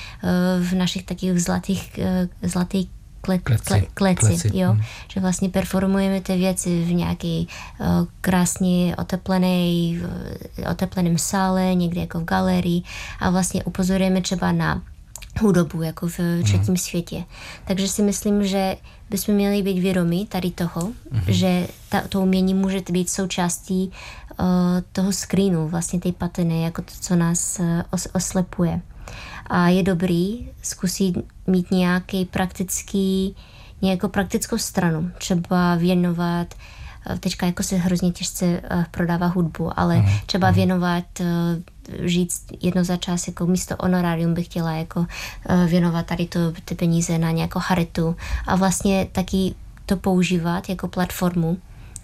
[0.59, 2.89] v našich takých zlatých, eh, zlatých
[3.21, 4.57] kle, kleci, kle, kleci, kleci.
[4.57, 4.71] Jo?
[4.71, 4.81] Hmm.
[5.07, 7.47] že vlastně performujeme ty věci v nějaký
[7.79, 7.87] uh,
[8.21, 10.01] krásně oteplený,
[10.71, 12.81] otepleném sále, někde jako v galerii
[13.19, 14.81] a vlastně upozorujeme třeba na
[15.41, 16.77] hudobu jako v třetím mm.
[16.77, 17.23] světě.
[17.67, 18.77] Takže si myslím, že
[19.09, 21.21] bychom měli být vědomí tady toho, mm.
[21.27, 23.91] že ta, to umění může být součástí
[24.39, 24.45] uh,
[24.91, 28.81] toho screenu, vlastně té patiny, jako to, co nás uh, os, oslepuje.
[29.47, 31.15] A je dobrý zkusit
[31.47, 33.35] mít nějaký praktický,
[33.81, 36.74] nějakou praktickou stranu, třeba věnovat uh,
[37.19, 40.05] teďka jako se hrozně těžce uh, prodává hudbu, ale mm.
[40.25, 41.05] třeba věnovat
[42.05, 45.05] říct jedno za čas, jako místo honorárium bych chtěla jako
[45.49, 48.15] eh, věnovat tady to, ty peníze na nějakou charitu
[48.47, 51.57] a vlastně taky to používat jako platformu,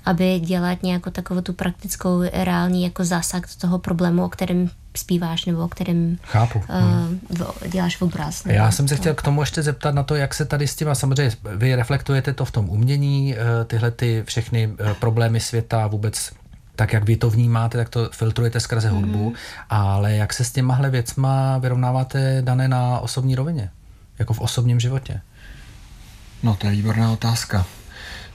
[0.05, 5.45] aby dělat nějakou takovou tu praktickou, reální jako zásah do toho problému, o kterém zpíváš
[5.45, 6.59] nebo o kterém Chápu.
[6.59, 8.45] Uh, děláš v obraz.
[8.45, 10.89] Já jsem se chtěl k tomu ještě zeptat na to, jak se tady s tím,
[10.89, 16.31] a samozřejmě vy reflektujete to v tom umění, eh, tyhle ty všechny problémy světa, vůbec
[16.75, 18.95] tak jak vy to vnímáte, tak to filtrujete skrze mm-hmm.
[18.95, 19.33] hudbu,
[19.69, 23.69] ale jak se s těmahle věcma vyrovnáváte dané na osobní rovině,
[24.19, 25.21] jako v osobním životě?
[26.43, 27.65] No to je výborná otázka.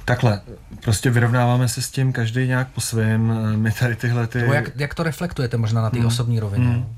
[0.06, 0.40] Takhle,
[0.80, 3.38] prostě vyrovnáváme se s tím každý nějak po svém.
[3.56, 4.38] My tady tyhle ty...
[4.38, 6.06] jak, jak to reflektujete možná na té hmm.
[6.06, 6.66] osobní rovině?
[6.66, 6.96] Hmm.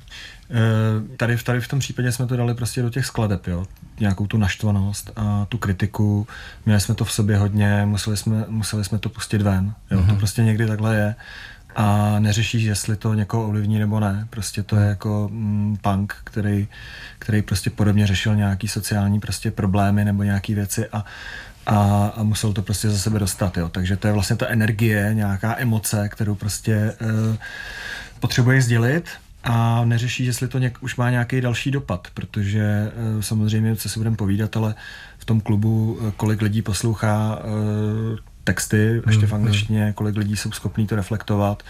[0.51, 3.67] Eh, tady, tady v tom případě jsme to dali prostě do těch skladeb, jo.
[4.01, 6.27] Nějakou tu naštvanost a tu kritiku.
[6.67, 9.75] Měli jsme to v sobě hodně, museli jsme, museli jsme to pustit ven.
[9.91, 9.99] Jo.
[9.99, 10.07] Mm-hmm.
[10.07, 10.19] To mhm.
[10.19, 11.15] prostě někdy takhle je.
[11.77, 14.27] A neřešíš, jestli to někoho ovlivní nebo ne.
[14.31, 14.89] Prostě to je mhm.
[14.89, 16.69] jako mm, punk, který,
[17.19, 21.05] který prostě podobně řešil nějaký sociální prostě problémy nebo nějaké věci a,
[21.69, 23.57] a, a musel to prostě za sebe dostat.
[23.57, 23.69] Jo.
[23.69, 27.37] Takže to je vlastně ta energie, nějaká emoce, kterou prostě uh,
[28.21, 29.05] potřebuje sdělit
[29.45, 34.01] a neřeší, jestli to něk, už má nějaký další dopad, protože e, samozřejmě, co si
[34.01, 34.75] budeme povídat, ale
[35.19, 37.45] v tom klubu e, kolik lidí poslouchá e,
[38.45, 39.93] texty, ještě v hmm, angličtině, hmm.
[39.93, 41.63] kolik lidí jsou schopní to reflektovat.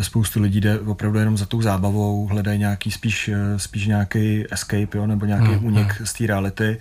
[0.00, 5.06] Spoustu lidí jde opravdu jenom za tou zábavou, hledají nějaký spíš, spíš nějaký escape, jo,
[5.06, 5.64] nebo nějaký hmm.
[5.64, 6.78] únik z té reality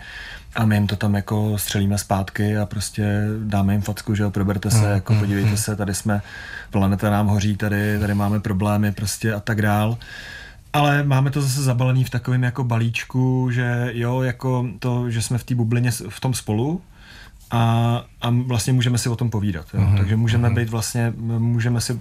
[0.55, 4.31] a my jim to tam jako střelíme zpátky a prostě dáme jim facku, že jo,
[4.31, 6.21] proberte se, jako podívejte se, tady jsme,
[6.71, 9.97] planeta nám hoří, tady, tady máme problémy prostě a tak dál.
[10.73, 15.37] Ale máme to zase zabalený v takovém jako balíčku, že jo, jako to, že jsme
[15.37, 16.81] v té bublině v tom spolu,
[17.51, 19.65] a, a vlastně můžeme si o tom povídat.
[19.73, 19.79] Jo?
[19.79, 19.97] Uh-huh.
[19.97, 20.55] Takže můžeme uh-huh.
[20.55, 21.99] být vlastně, můžeme si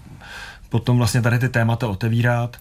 [0.71, 2.57] potom vlastně tady ty témata otevírat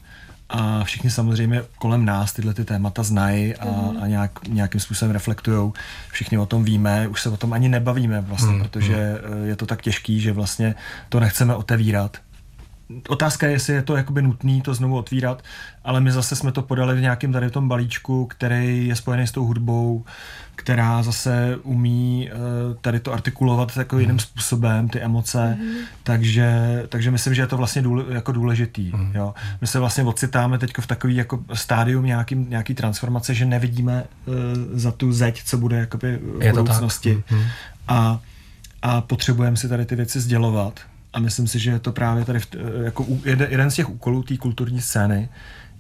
[0.50, 4.04] a všichni samozřejmě kolem nás tyhle ty témata znají a, uh-huh.
[4.04, 5.72] a nějak, nějakým způsobem reflektují.
[6.12, 8.62] Všichni o tom víme, už se o tom ani nebavíme vlastně, uh-huh.
[8.62, 10.76] protože je to tak těžký, že vlastně
[11.10, 12.18] to nechceme otevírat
[13.08, 15.44] otázka je, jestli je to jakoby nutný to znovu otvírat,
[15.84, 19.32] ale my zase jsme to podali v nějakém tady tom balíčku, který je spojený s
[19.32, 20.06] tou hudbou,
[20.60, 24.02] která zase umí uh, tady to artikulovat jako mm.
[24.02, 25.74] jiným způsobem, ty emoce, mm.
[26.04, 28.92] takže, takže myslím, že je to vlastně důle, jako důležitý.
[28.96, 29.12] Mm.
[29.16, 29.34] Jo.
[29.62, 34.36] My se vlastně ocitáme teď v takový jako stádium nějaký, nějaký transformace, že nevidíme uh,
[34.74, 37.24] za tu zeď, co bude jakoby v budoucnosti.
[37.32, 37.44] Mm.
[37.88, 38.20] A,
[38.82, 40.80] a potřebujeme si tady ty věci sdělovat
[41.14, 44.24] a myslím si, že je to právě tady v, eh, jako jeden z těch úkolů
[44.24, 45.30] té kulturní scény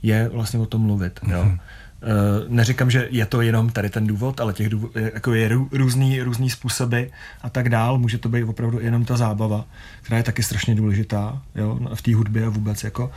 [0.04, 1.20] je vlastně o tom mluvit.
[1.20, 1.32] Mm-hmm.
[1.32, 1.44] Jo.
[1.44, 1.60] Mhm.
[2.02, 6.22] Eh, neříkám, že je to jenom tady ten důvod, ale těch důvod, jako je různý,
[6.22, 7.04] různý způsoby
[7.42, 7.98] a tak dál.
[7.98, 9.66] Může to být opravdu jenom ta zábava,
[10.02, 12.84] která je taky strašně důležitá jo, v té hudbě a vůbec.
[12.84, 13.12] Jako.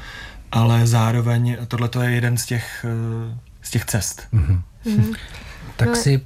[0.53, 4.23] Ale zároveň tohle je jeden z těch, eh, z těch cest.
[4.33, 4.63] Mm-hmm.
[4.87, 5.17] Mm-hmm.
[5.77, 6.21] tak no, si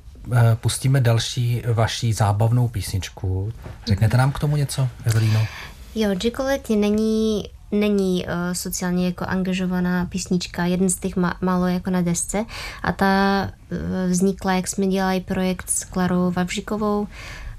[0.54, 3.52] pustíme další vaší zábavnou písničku.
[3.86, 5.46] Řeknete nám k tomu něco, Evelino?
[5.94, 11.90] Jo, Gicoletti není není uh, sociálně jako angažovaná písnička, jeden z těch ma- málo jako
[11.90, 12.44] na desce
[12.82, 17.06] a ta uh, vznikla, jak jsme dělali projekt s Klarou Vavžikovou,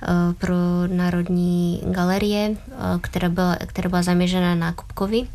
[0.03, 0.55] Eh, pro
[0.87, 5.27] Národní galerie, eh, která byla, která byla zaměřena na Kupkovi.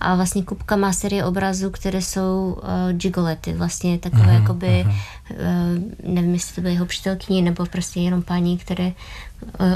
[0.00, 6.14] A vlastně Kupka má série obrazů, které jsou uh, gigolety, vlastně takové uh-huh, jakoby, uh,
[6.14, 8.92] nevím, jestli to byly jeho přítelkyni, nebo prostě jenom paní, které uh,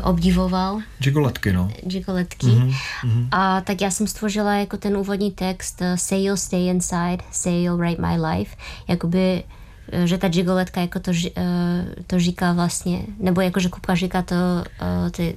[0.02, 0.81] obdivoval.
[0.98, 1.70] Gigoletky, no.
[1.83, 2.46] Gigoletky.
[2.46, 2.74] Uh-huh,
[3.05, 3.29] uh-huh.
[3.33, 7.62] A tak já jsem stvořila jako ten úvodní text uh, Say you'll stay inside, say
[7.62, 8.57] you'll write my life,
[8.88, 9.44] jakoby
[10.05, 11.12] že ta gigoletka jako to,
[12.07, 14.35] to říká vlastně, nebo jako že Kupka říká to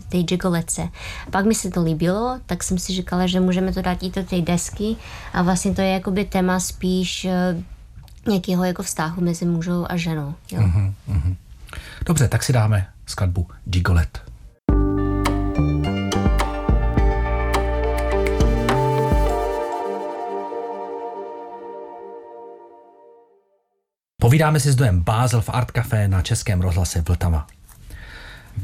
[0.10, 0.90] té gigoletce.
[1.32, 4.24] Pak mi se to líbilo, tak jsem si říkala, že můžeme to dát i do
[4.24, 4.96] té desky
[5.34, 7.28] a vlastně to je jakoby téma spíš
[8.28, 10.34] nějakého jako vztahu mezi mužou a ženou.
[10.52, 10.62] Jo?
[10.62, 11.36] Uh-huh, uh-huh.
[12.06, 14.30] Dobře, tak si dáme skladbu Gigolet.
[24.22, 27.48] Povídáme si s dojem Bázel v Art Café na Českém rozhlase Vltava.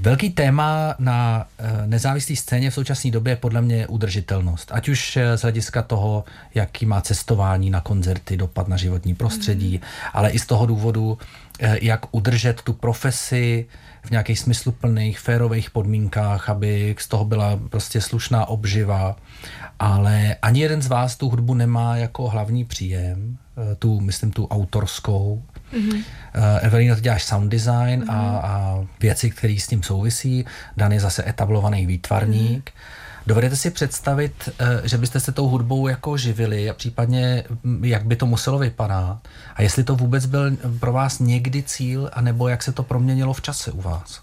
[0.01, 4.71] Velký téma na eh, nezávislé scéně v současné době je podle mě udržitelnost.
[4.73, 6.23] Ať už eh, z hlediska toho,
[6.55, 9.83] jaký má cestování na koncerty, dopad na životní prostředí, mm.
[10.13, 11.17] ale i z toho důvodu,
[11.59, 13.65] eh, jak udržet tu profesi
[14.05, 19.15] v nějakých smysluplných, férových podmínkách, aby z toho byla prostě slušná obživa.
[19.79, 23.37] Ale ani jeden z vás tu hudbu nemá jako hlavní příjem,
[23.79, 25.43] tu, myslím, tu autorskou.
[25.73, 26.03] Mm-hmm.
[26.61, 28.11] Evelina, ty děláš sound design mm-hmm.
[28.11, 30.45] a, a věci, které s tím souvisí.
[30.77, 32.69] Dan je zase etablovaný výtvarník.
[32.69, 33.04] Mm-hmm.
[33.27, 38.05] Dovedete si představit, eh, že byste se tou hudbou jako živili a případně hm, jak
[38.05, 39.19] by to muselo vypadat?
[39.55, 43.41] A jestli to vůbec byl pro vás někdy cíl, anebo jak se to proměnilo v
[43.41, 44.21] čase u vás?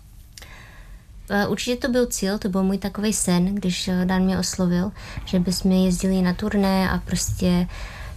[1.30, 4.92] Eh, určitě to byl cíl, to byl můj takový sen, když Dan mě oslovil,
[5.24, 7.66] že bychom jezdili na turné a prostě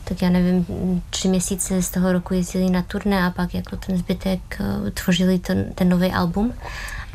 [0.03, 0.65] tak já nevím,
[1.09, 4.61] tři měsíce z toho roku jezdili na turné a pak jako ten zbytek
[4.93, 6.53] tvořili ten, ten nový album.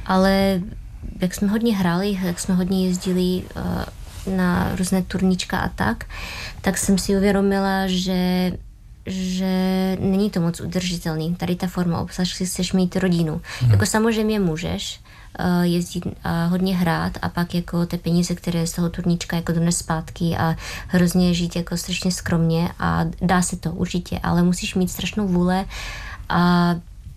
[0.07, 0.61] Ale
[1.21, 6.05] jak jsme hodně hráli, jak jsme hodně jezdili uh, na různé turníčka a tak,
[6.61, 8.53] tak jsem si uvědomila, že
[9.07, 13.41] že není to moc udržitelný, tady ta forma, obzvlášť si chceš mít rodinu.
[13.61, 13.71] Hmm.
[13.71, 15.01] Jako samozřejmě můžeš,
[15.39, 19.53] Eh, jezdit a hodně hrát a pak jako ty peníze, které z toho turníčka jako
[19.53, 20.57] dones zpátky a
[20.89, 25.65] hrozně žít jako strašně skromně a dá se to určitě, ale musíš mít strašnou vůle
[26.29, 26.75] a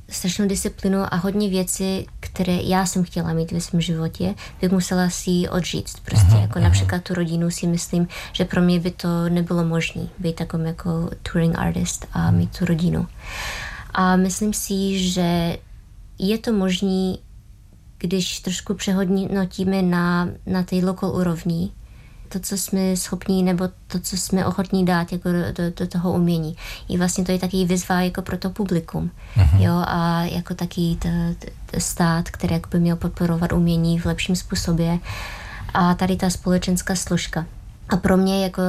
[0.10, 5.10] strašnou disciplinu a hodně věcí, které já jsem chtěla mít ve svém životě, bych musela
[5.10, 5.90] si odžít.
[6.06, 6.68] Prostě aha, jako aha.
[6.68, 11.10] například tu rodinu si myslím, že pro mě by to nebylo možné být takovým jako
[11.32, 13.08] touring artist a mít tu rodinu.
[13.94, 15.58] A myslím si, že
[16.20, 17.16] je to možné
[18.04, 21.72] když trošku přehodnotíme na, na té lokal úrovni,
[22.34, 26.14] to, co jsme schopní, nebo to, co jsme ochotní dát jako do, do, do toho
[26.14, 26.56] umění.
[26.90, 29.12] I vlastně to je taky výzva jako pro to publikum.
[29.36, 29.62] Uh-huh.
[29.62, 35.00] Jo, a jako taky t, t, stát, který by měl podporovat umění v lepším způsobě.
[35.74, 37.46] A tady ta společenská složka.
[37.90, 38.68] A pro mě jako uh,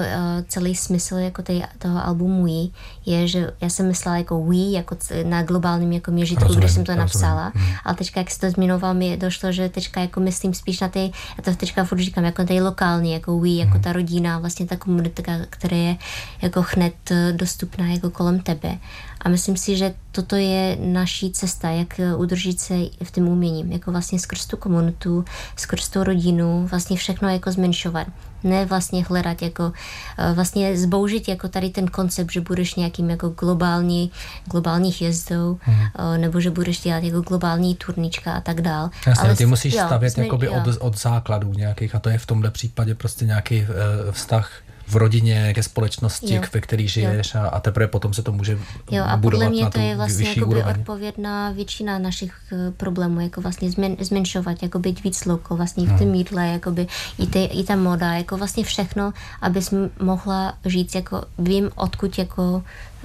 [0.48, 2.70] celý smysl jako tej, toho albumu We
[3.06, 6.92] je, že já jsem myslela jako We jako na globálním jako měřitku, když jsem to
[6.92, 6.98] rozumím.
[6.98, 7.74] napsala, hmm.
[7.84, 11.12] ale teďka jak se to zmiňoval, mi došlo, že teďka jako myslím spíš na ty,
[11.38, 13.82] já to teďka furt říkám, jako tej lokální, jako We, jako hmm.
[13.82, 15.96] ta rodina, vlastně ta komunita, která je
[16.42, 18.78] jako hned eh, dostupná jako kolem tebe.
[19.20, 22.74] A myslím si, že toto je naší cesta, jak udržet se
[23.04, 25.24] v tom umění, jako vlastně skrz tu komunitu,
[25.56, 28.06] skrz tu rodinu, vlastně všechno jako zmenšovat.
[28.44, 29.72] Ne vlastně hledat jako,
[30.18, 34.10] eh, vlastně zboužit jako tady ten koncept, že budeš nějakým jako globální,
[34.44, 36.20] globálních jezdou, hmm.
[36.20, 38.90] nebo že budeš dělat jako globální turnička a tak dál.
[39.06, 42.18] Jasně, Ale ty musíš jo, stavět jsme, jakoby od, od základů nějakých a to je
[42.18, 43.66] v tomhle případě prostě nějaký uh,
[44.10, 44.50] vztah
[44.86, 46.42] v rodině, ke společnosti, jo.
[46.52, 48.58] ve který žiješ a, a teprve potom se to může
[48.90, 53.20] jo, a budovat podle mě na to je vlastně jakoby odpovědná většina našich uh, problémů,
[53.20, 56.14] jako vlastně zmen, zmenšovat, jako být víc loko, vlastně v tom hmm.
[56.14, 56.86] jídle, jakoby
[57.18, 62.62] i, ty, i ta moda, jako vlastně všechno, abys mohla žít, jako vím, odkud jako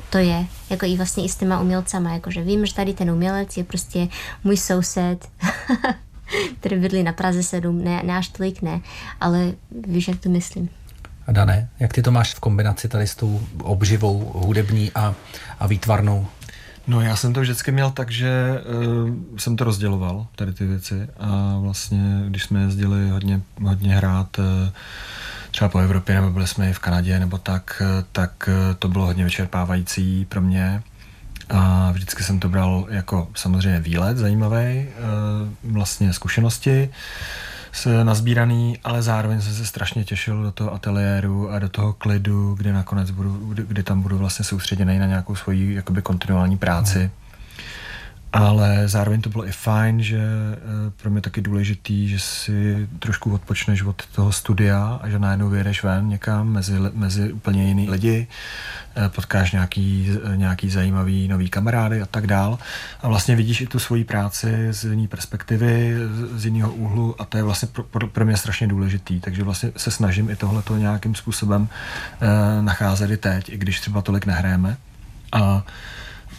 [0.10, 3.58] to je, jako i vlastně i s těma umělcama, jakože vím, že tady ten umělec
[3.58, 4.08] je prostě
[4.44, 5.28] můj soused,
[6.60, 8.82] který bydlí na Praze 7, ne, ne až tolik ne,
[9.22, 9.52] ale
[9.88, 10.70] víš, jak to myslím.
[11.32, 15.16] Dané, jak ty to máš v kombinaci tady s tou obživou hudební a,
[15.60, 16.28] a výtvarnou?
[16.88, 18.62] No já jsem to vždycky měl tak, že
[19.04, 21.08] uh, jsem to rozděloval, tady ty věci.
[21.20, 24.46] A vlastně, když jsme jezdili hodně, hodně hrát uh,
[25.52, 28.88] třeba po Evropě, nebo byli jsme i v Kanadě, nebo tak, uh, tak uh, to
[28.88, 30.84] bylo hodně vyčerpávající pro mě.
[31.50, 34.88] A vždycky jsem to bral jako samozřejmě výlet zajímavý,
[35.64, 36.96] uh, vlastně zkušenosti, uh,
[38.04, 42.74] nazbíraný, ale zároveň jsem se strašně těšil do toho ateliéru a do toho klidu, kde
[42.74, 47.00] nakonec budu, kdy tam budu vlastně soustředěný na nějakou svoji jakoby kontinuální práci.
[47.00, 47.29] Mm
[48.34, 50.58] ale zároveň to bylo i fajn, že eh,
[51.02, 55.84] pro mě taky důležitý, že si trošku odpočneš od toho studia a že najednou vyjedeš
[55.84, 58.28] ven někam mezi, mezi úplně jiný lidi,
[58.96, 62.60] eh, potkáš nějaký, eh, nějaký zajímavý nový kamarády a tak dál.
[63.02, 65.96] A vlastně vidíš i tu svoji práci z jiné perspektivy,
[66.36, 69.92] z jiného úhlu a to je vlastně pro, pro mě strašně důležitý, takže vlastně se
[69.92, 71.68] snažím i tohleto nějakým způsobem
[72.62, 74.78] nacházet i teď, i když třeba tolik nehrajeme.
[75.32, 75.64] A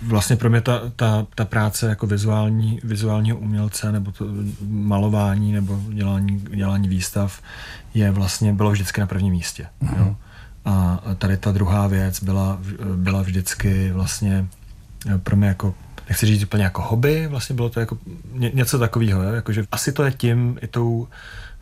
[0.03, 4.25] vlastně pro mě ta, ta, ta práce jako vizuální, vizuálního umělce nebo to
[4.69, 7.43] malování nebo dělání, dělání výstav
[7.95, 9.67] je vlastně, bylo vždycky na prvním místě.
[9.83, 9.99] Mm-hmm.
[9.99, 10.17] Jo?
[10.65, 12.59] A tady ta druhá věc byla,
[12.97, 14.47] byla vždycky vlastně
[15.23, 15.75] pro mě jako
[16.09, 17.99] nechci říct úplně jako hobby, vlastně bylo to jako
[18.33, 21.09] ně, něco takového, jakože asi to je tím i tou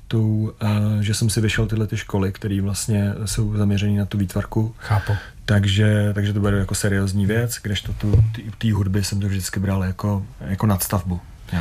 [0.08, 4.18] tou, uh, že jsem si vyšel tyhle ty školy, které vlastně jsou zaměřené na tu
[4.18, 4.74] výtvarku.
[4.78, 5.12] Chápu.
[5.44, 8.24] Takže, takže to bude jako seriózní věc, kdežto tu,
[8.58, 11.20] té hudby jsem to vždycky bral jako, jako nadstavbu.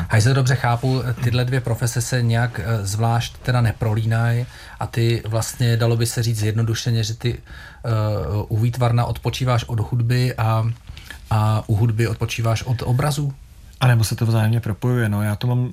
[0.10, 4.46] A jestli dobře chápu, tyhle dvě profese se nějak eh, zvlášť teda neprolínají
[4.80, 9.80] a ty vlastně, dalo by se říct zjednodušeně, že ty uh, u výtvarna odpočíváš od
[9.80, 10.72] hudby a,
[11.30, 13.34] a u hudby odpočíváš od obrazů?
[13.80, 15.10] A nebo se to vzájemně propojuje.
[15.10, 15.24] No.
[15.24, 15.70] Já to mám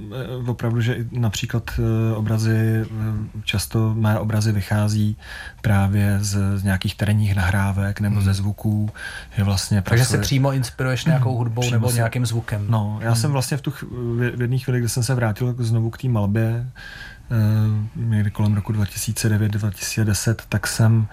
[0.47, 5.17] eh, opravdu, že například eh, obrazy, eh, často mé obrazy vychází
[5.63, 8.25] právě z, z nějakých terénních nahrávek nebo hmm.
[8.25, 8.91] ze zvuků.
[9.39, 12.67] Je vlastně Takže se přímo inspiruješ nějakou hmm, hudbou přímo nebo se, nějakým zvukem.
[12.69, 13.21] No, já hmm.
[13.21, 13.73] jsem vlastně v, tu,
[14.37, 16.67] v jedné chvíli, kdy jsem se vrátil znovu k té malbě,
[17.97, 21.07] někdy kolem roku 2009-2010, tak jsem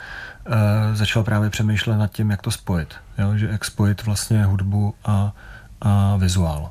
[0.93, 2.95] začal právě přemýšlet nad tím, jak to spojit.
[3.17, 3.37] Jo?
[3.37, 5.33] Že jak spojit vlastně hudbu a,
[5.81, 6.69] a vizuál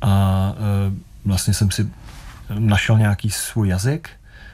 [0.00, 0.92] a e,
[1.24, 1.88] vlastně jsem si
[2.58, 4.10] našel nějaký svůj jazyk,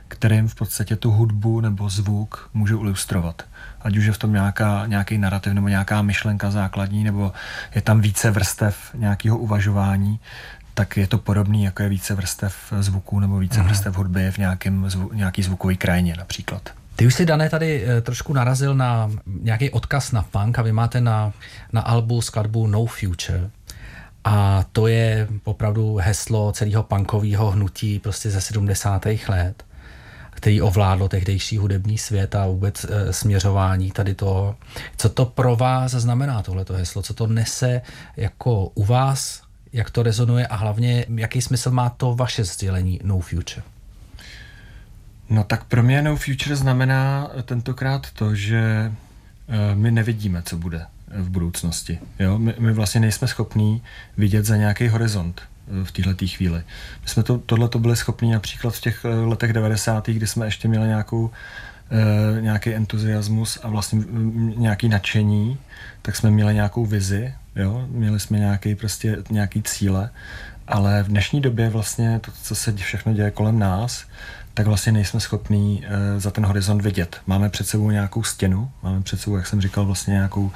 [0.09, 3.43] kterým v podstatě tu hudbu nebo zvuk můžu ilustrovat.
[3.81, 7.33] Ať už je v tom nějaká, nějaký narrativ nebo nějaká myšlenka základní, nebo
[7.75, 10.21] je tam více vrstev nějakého uvažování,
[10.75, 13.69] tak je to podobný, jako je více vrstev zvuků nebo více Aha.
[13.69, 16.71] vrstev hudby v nějakém zvu, nějaký zvukový krajině například.
[16.97, 20.73] Ty už si, Dané, tady e, trošku narazil na nějaký odkaz na punk a vy
[20.73, 21.33] máte na,
[21.73, 23.51] na albu skladbu No Future.
[24.25, 29.07] A to je opravdu heslo celého punkového hnutí prostě ze 70.
[29.29, 29.65] let,
[30.31, 34.57] který ovládlo tehdejší hudební svět a vůbec e, směřování tady toho.
[34.97, 37.03] Co to pro vás znamená tohleto heslo?
[37.03, 37.83] Co to nese
[38.17, 39.43] jako u vás?
[39.73, 43.63] Jak to rezonuje a hlavně jaký smysl má to vaše sdělení No Future?
[45.31, 48.93] No tak pro mě No Future znamená tentokrát to, že
[49.49, 50.87] e, my nevidíme, co bude
[51.17, 51.99] v budoucnosti.
[52.19, 52.39] Jo?
[52.39, 53.83] My, my vlastně nejsme schopní
[54.17, 56.63] vidět za nějaký horizont eh, v této chvíli.
[57.03, 60.07] My jsme to, tohle to byli schopni například v těch eh, letech 90.
[60.09, 61.31] kdy jsme ještě měli nějakou,
[61.91, 64.01] e, nějaký entuziasmus a vlastně
[64.57, 65.59] nějaký nadšení,
[66.03, 67.87] tak jsme měli nějakou vizi, jo?
[67.89, 70.11] měli jsme nějaký, prostě, nějaký cíle,
[70.69, 74.05] ale v dnešní době vlastně to, co se všechno děje kolem nás,
[74.55, 77.21] tak vlastně nejsme schopní uh, za ten horizont vidět.
[77.27, 80.51] Máme před sebou nějakou stěnu, máme před sebou, jak jsem říkal, vlastně nějakou,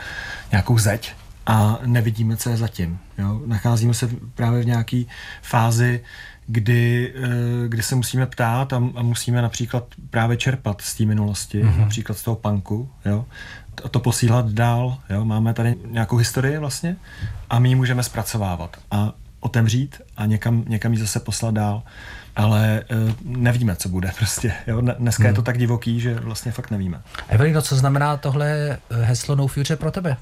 [0.52, 1.12] nějakou zeď
[1.46, 2.98] a nevidíme, co je zatím.
[3.18, 3.40] Jo?
[3.46, 5.02] Nacházíme se právě v nějaké
[5.42, 6.00] fázi,
[6.46, 11.64] kdy, uh, kdy se musíme ptát a, a musíme například právě čerpat z té minulosti,
[11.64, 11.78] mm-hmm.
[11.78, 13.24] například z toho punku, jo?
[13.84, 14.98] A to posílat dál.
[15.10, 15.24] Jo?
[15.24, 16.96] Máme tady nějakou historii vlastně
[17.50, 21.82] a my ji můžeme zpracovávat a otevřít a někam, někam ji zase poslat dál
[22.36, 24.52] ale uh, nevíme, co bude prostě.
[24.66, 24.80] Jo?
[24.80, 25.28] Dneska hmm.
[25.28, 25.44] je to hmm.
[25.44, 27.00] tak divoký, že vlastně fakt nevíme.
[27.28, 30.16] Evelino, co znamená tohle eh, heslo No Future pro tebe?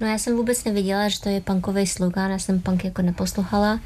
[0.00, 3.72] No já jsem vůbec neviděla, že to je punkový slogan, já jsem punk jako neposlouchala,
[3.72, 3.80] uh,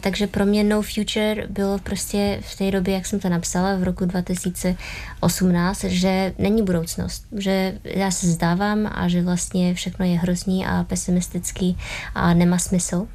[0.00, 3.82] takže pro mě No Future bylo prostě v té době, jak jsem to napsala v
[3.82, 10.66] roku 2018, že není budoucnost, že já se zdávám a že vlastně všechno je hrozný
[10.66, 11.78] a pesimistický
[12.14, 13.06] a nemá smysl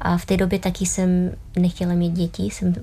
[0.00, 2.74] a v té době taky jsem nechtěla mít děti, jsem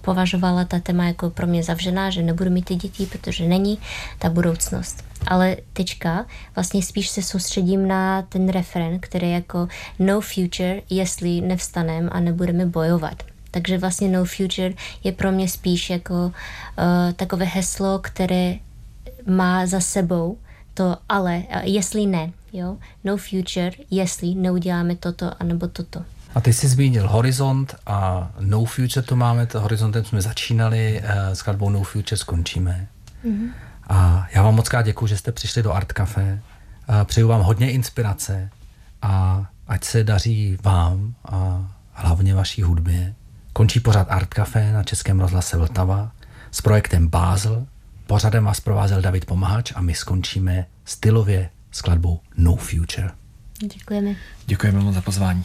[0.00, 3.78] považovala ta téma jako pro mě zavřená, že nebudu mít ty děti, protože není
[4.18, 5.04] ta budoucnost.
[5.26, 9.68] Ale teďka vlastně spíš se soustředím na ten referen, který je jako
[9.98, 13.22] no future, jestli nevstanem a nebudeme bojovat.
[13.50, 14.72] Takže vlastně no future
[15.04, 16.32] je pro mě spíš jako uh,
[17.16, 18.54] takové heslo, které
[19.26, 20.38] má za sebou
[20.74, 26.04] to ale, uh, jestli ne, jo, no future, jestli neuděláme toto anebo toto.
[26.36, 31.34] A ty jsi zmínil Horizont a No Future to máme, to Horizontem jsme začínali, eh,
[31.34, 32.88] s skladbou No Future skončíme.
[33.24, 33.50] Mm-hmm.
[33.88, 36.40] A já vám moc krát děkuji, že jste přišli do Art Café.
[37.04, 38.50] Přeju vám hodně inspirace
[39.02, 43.14] a ať se daří vám a hlavně vaší hudbě.
[43.52, 46.12] Končí pořád Art Café na Českém rozhlase Vltava
[46.50, 47.66] s projektem Basel.
[48.06, 53.10] Pořadem vás provázel David Pomahač a my skončíme stylově skladbou No Future.
[53.74, 54.14] Děkujeme.
[54.46, 55.44] Děkujeme moc za pozvání.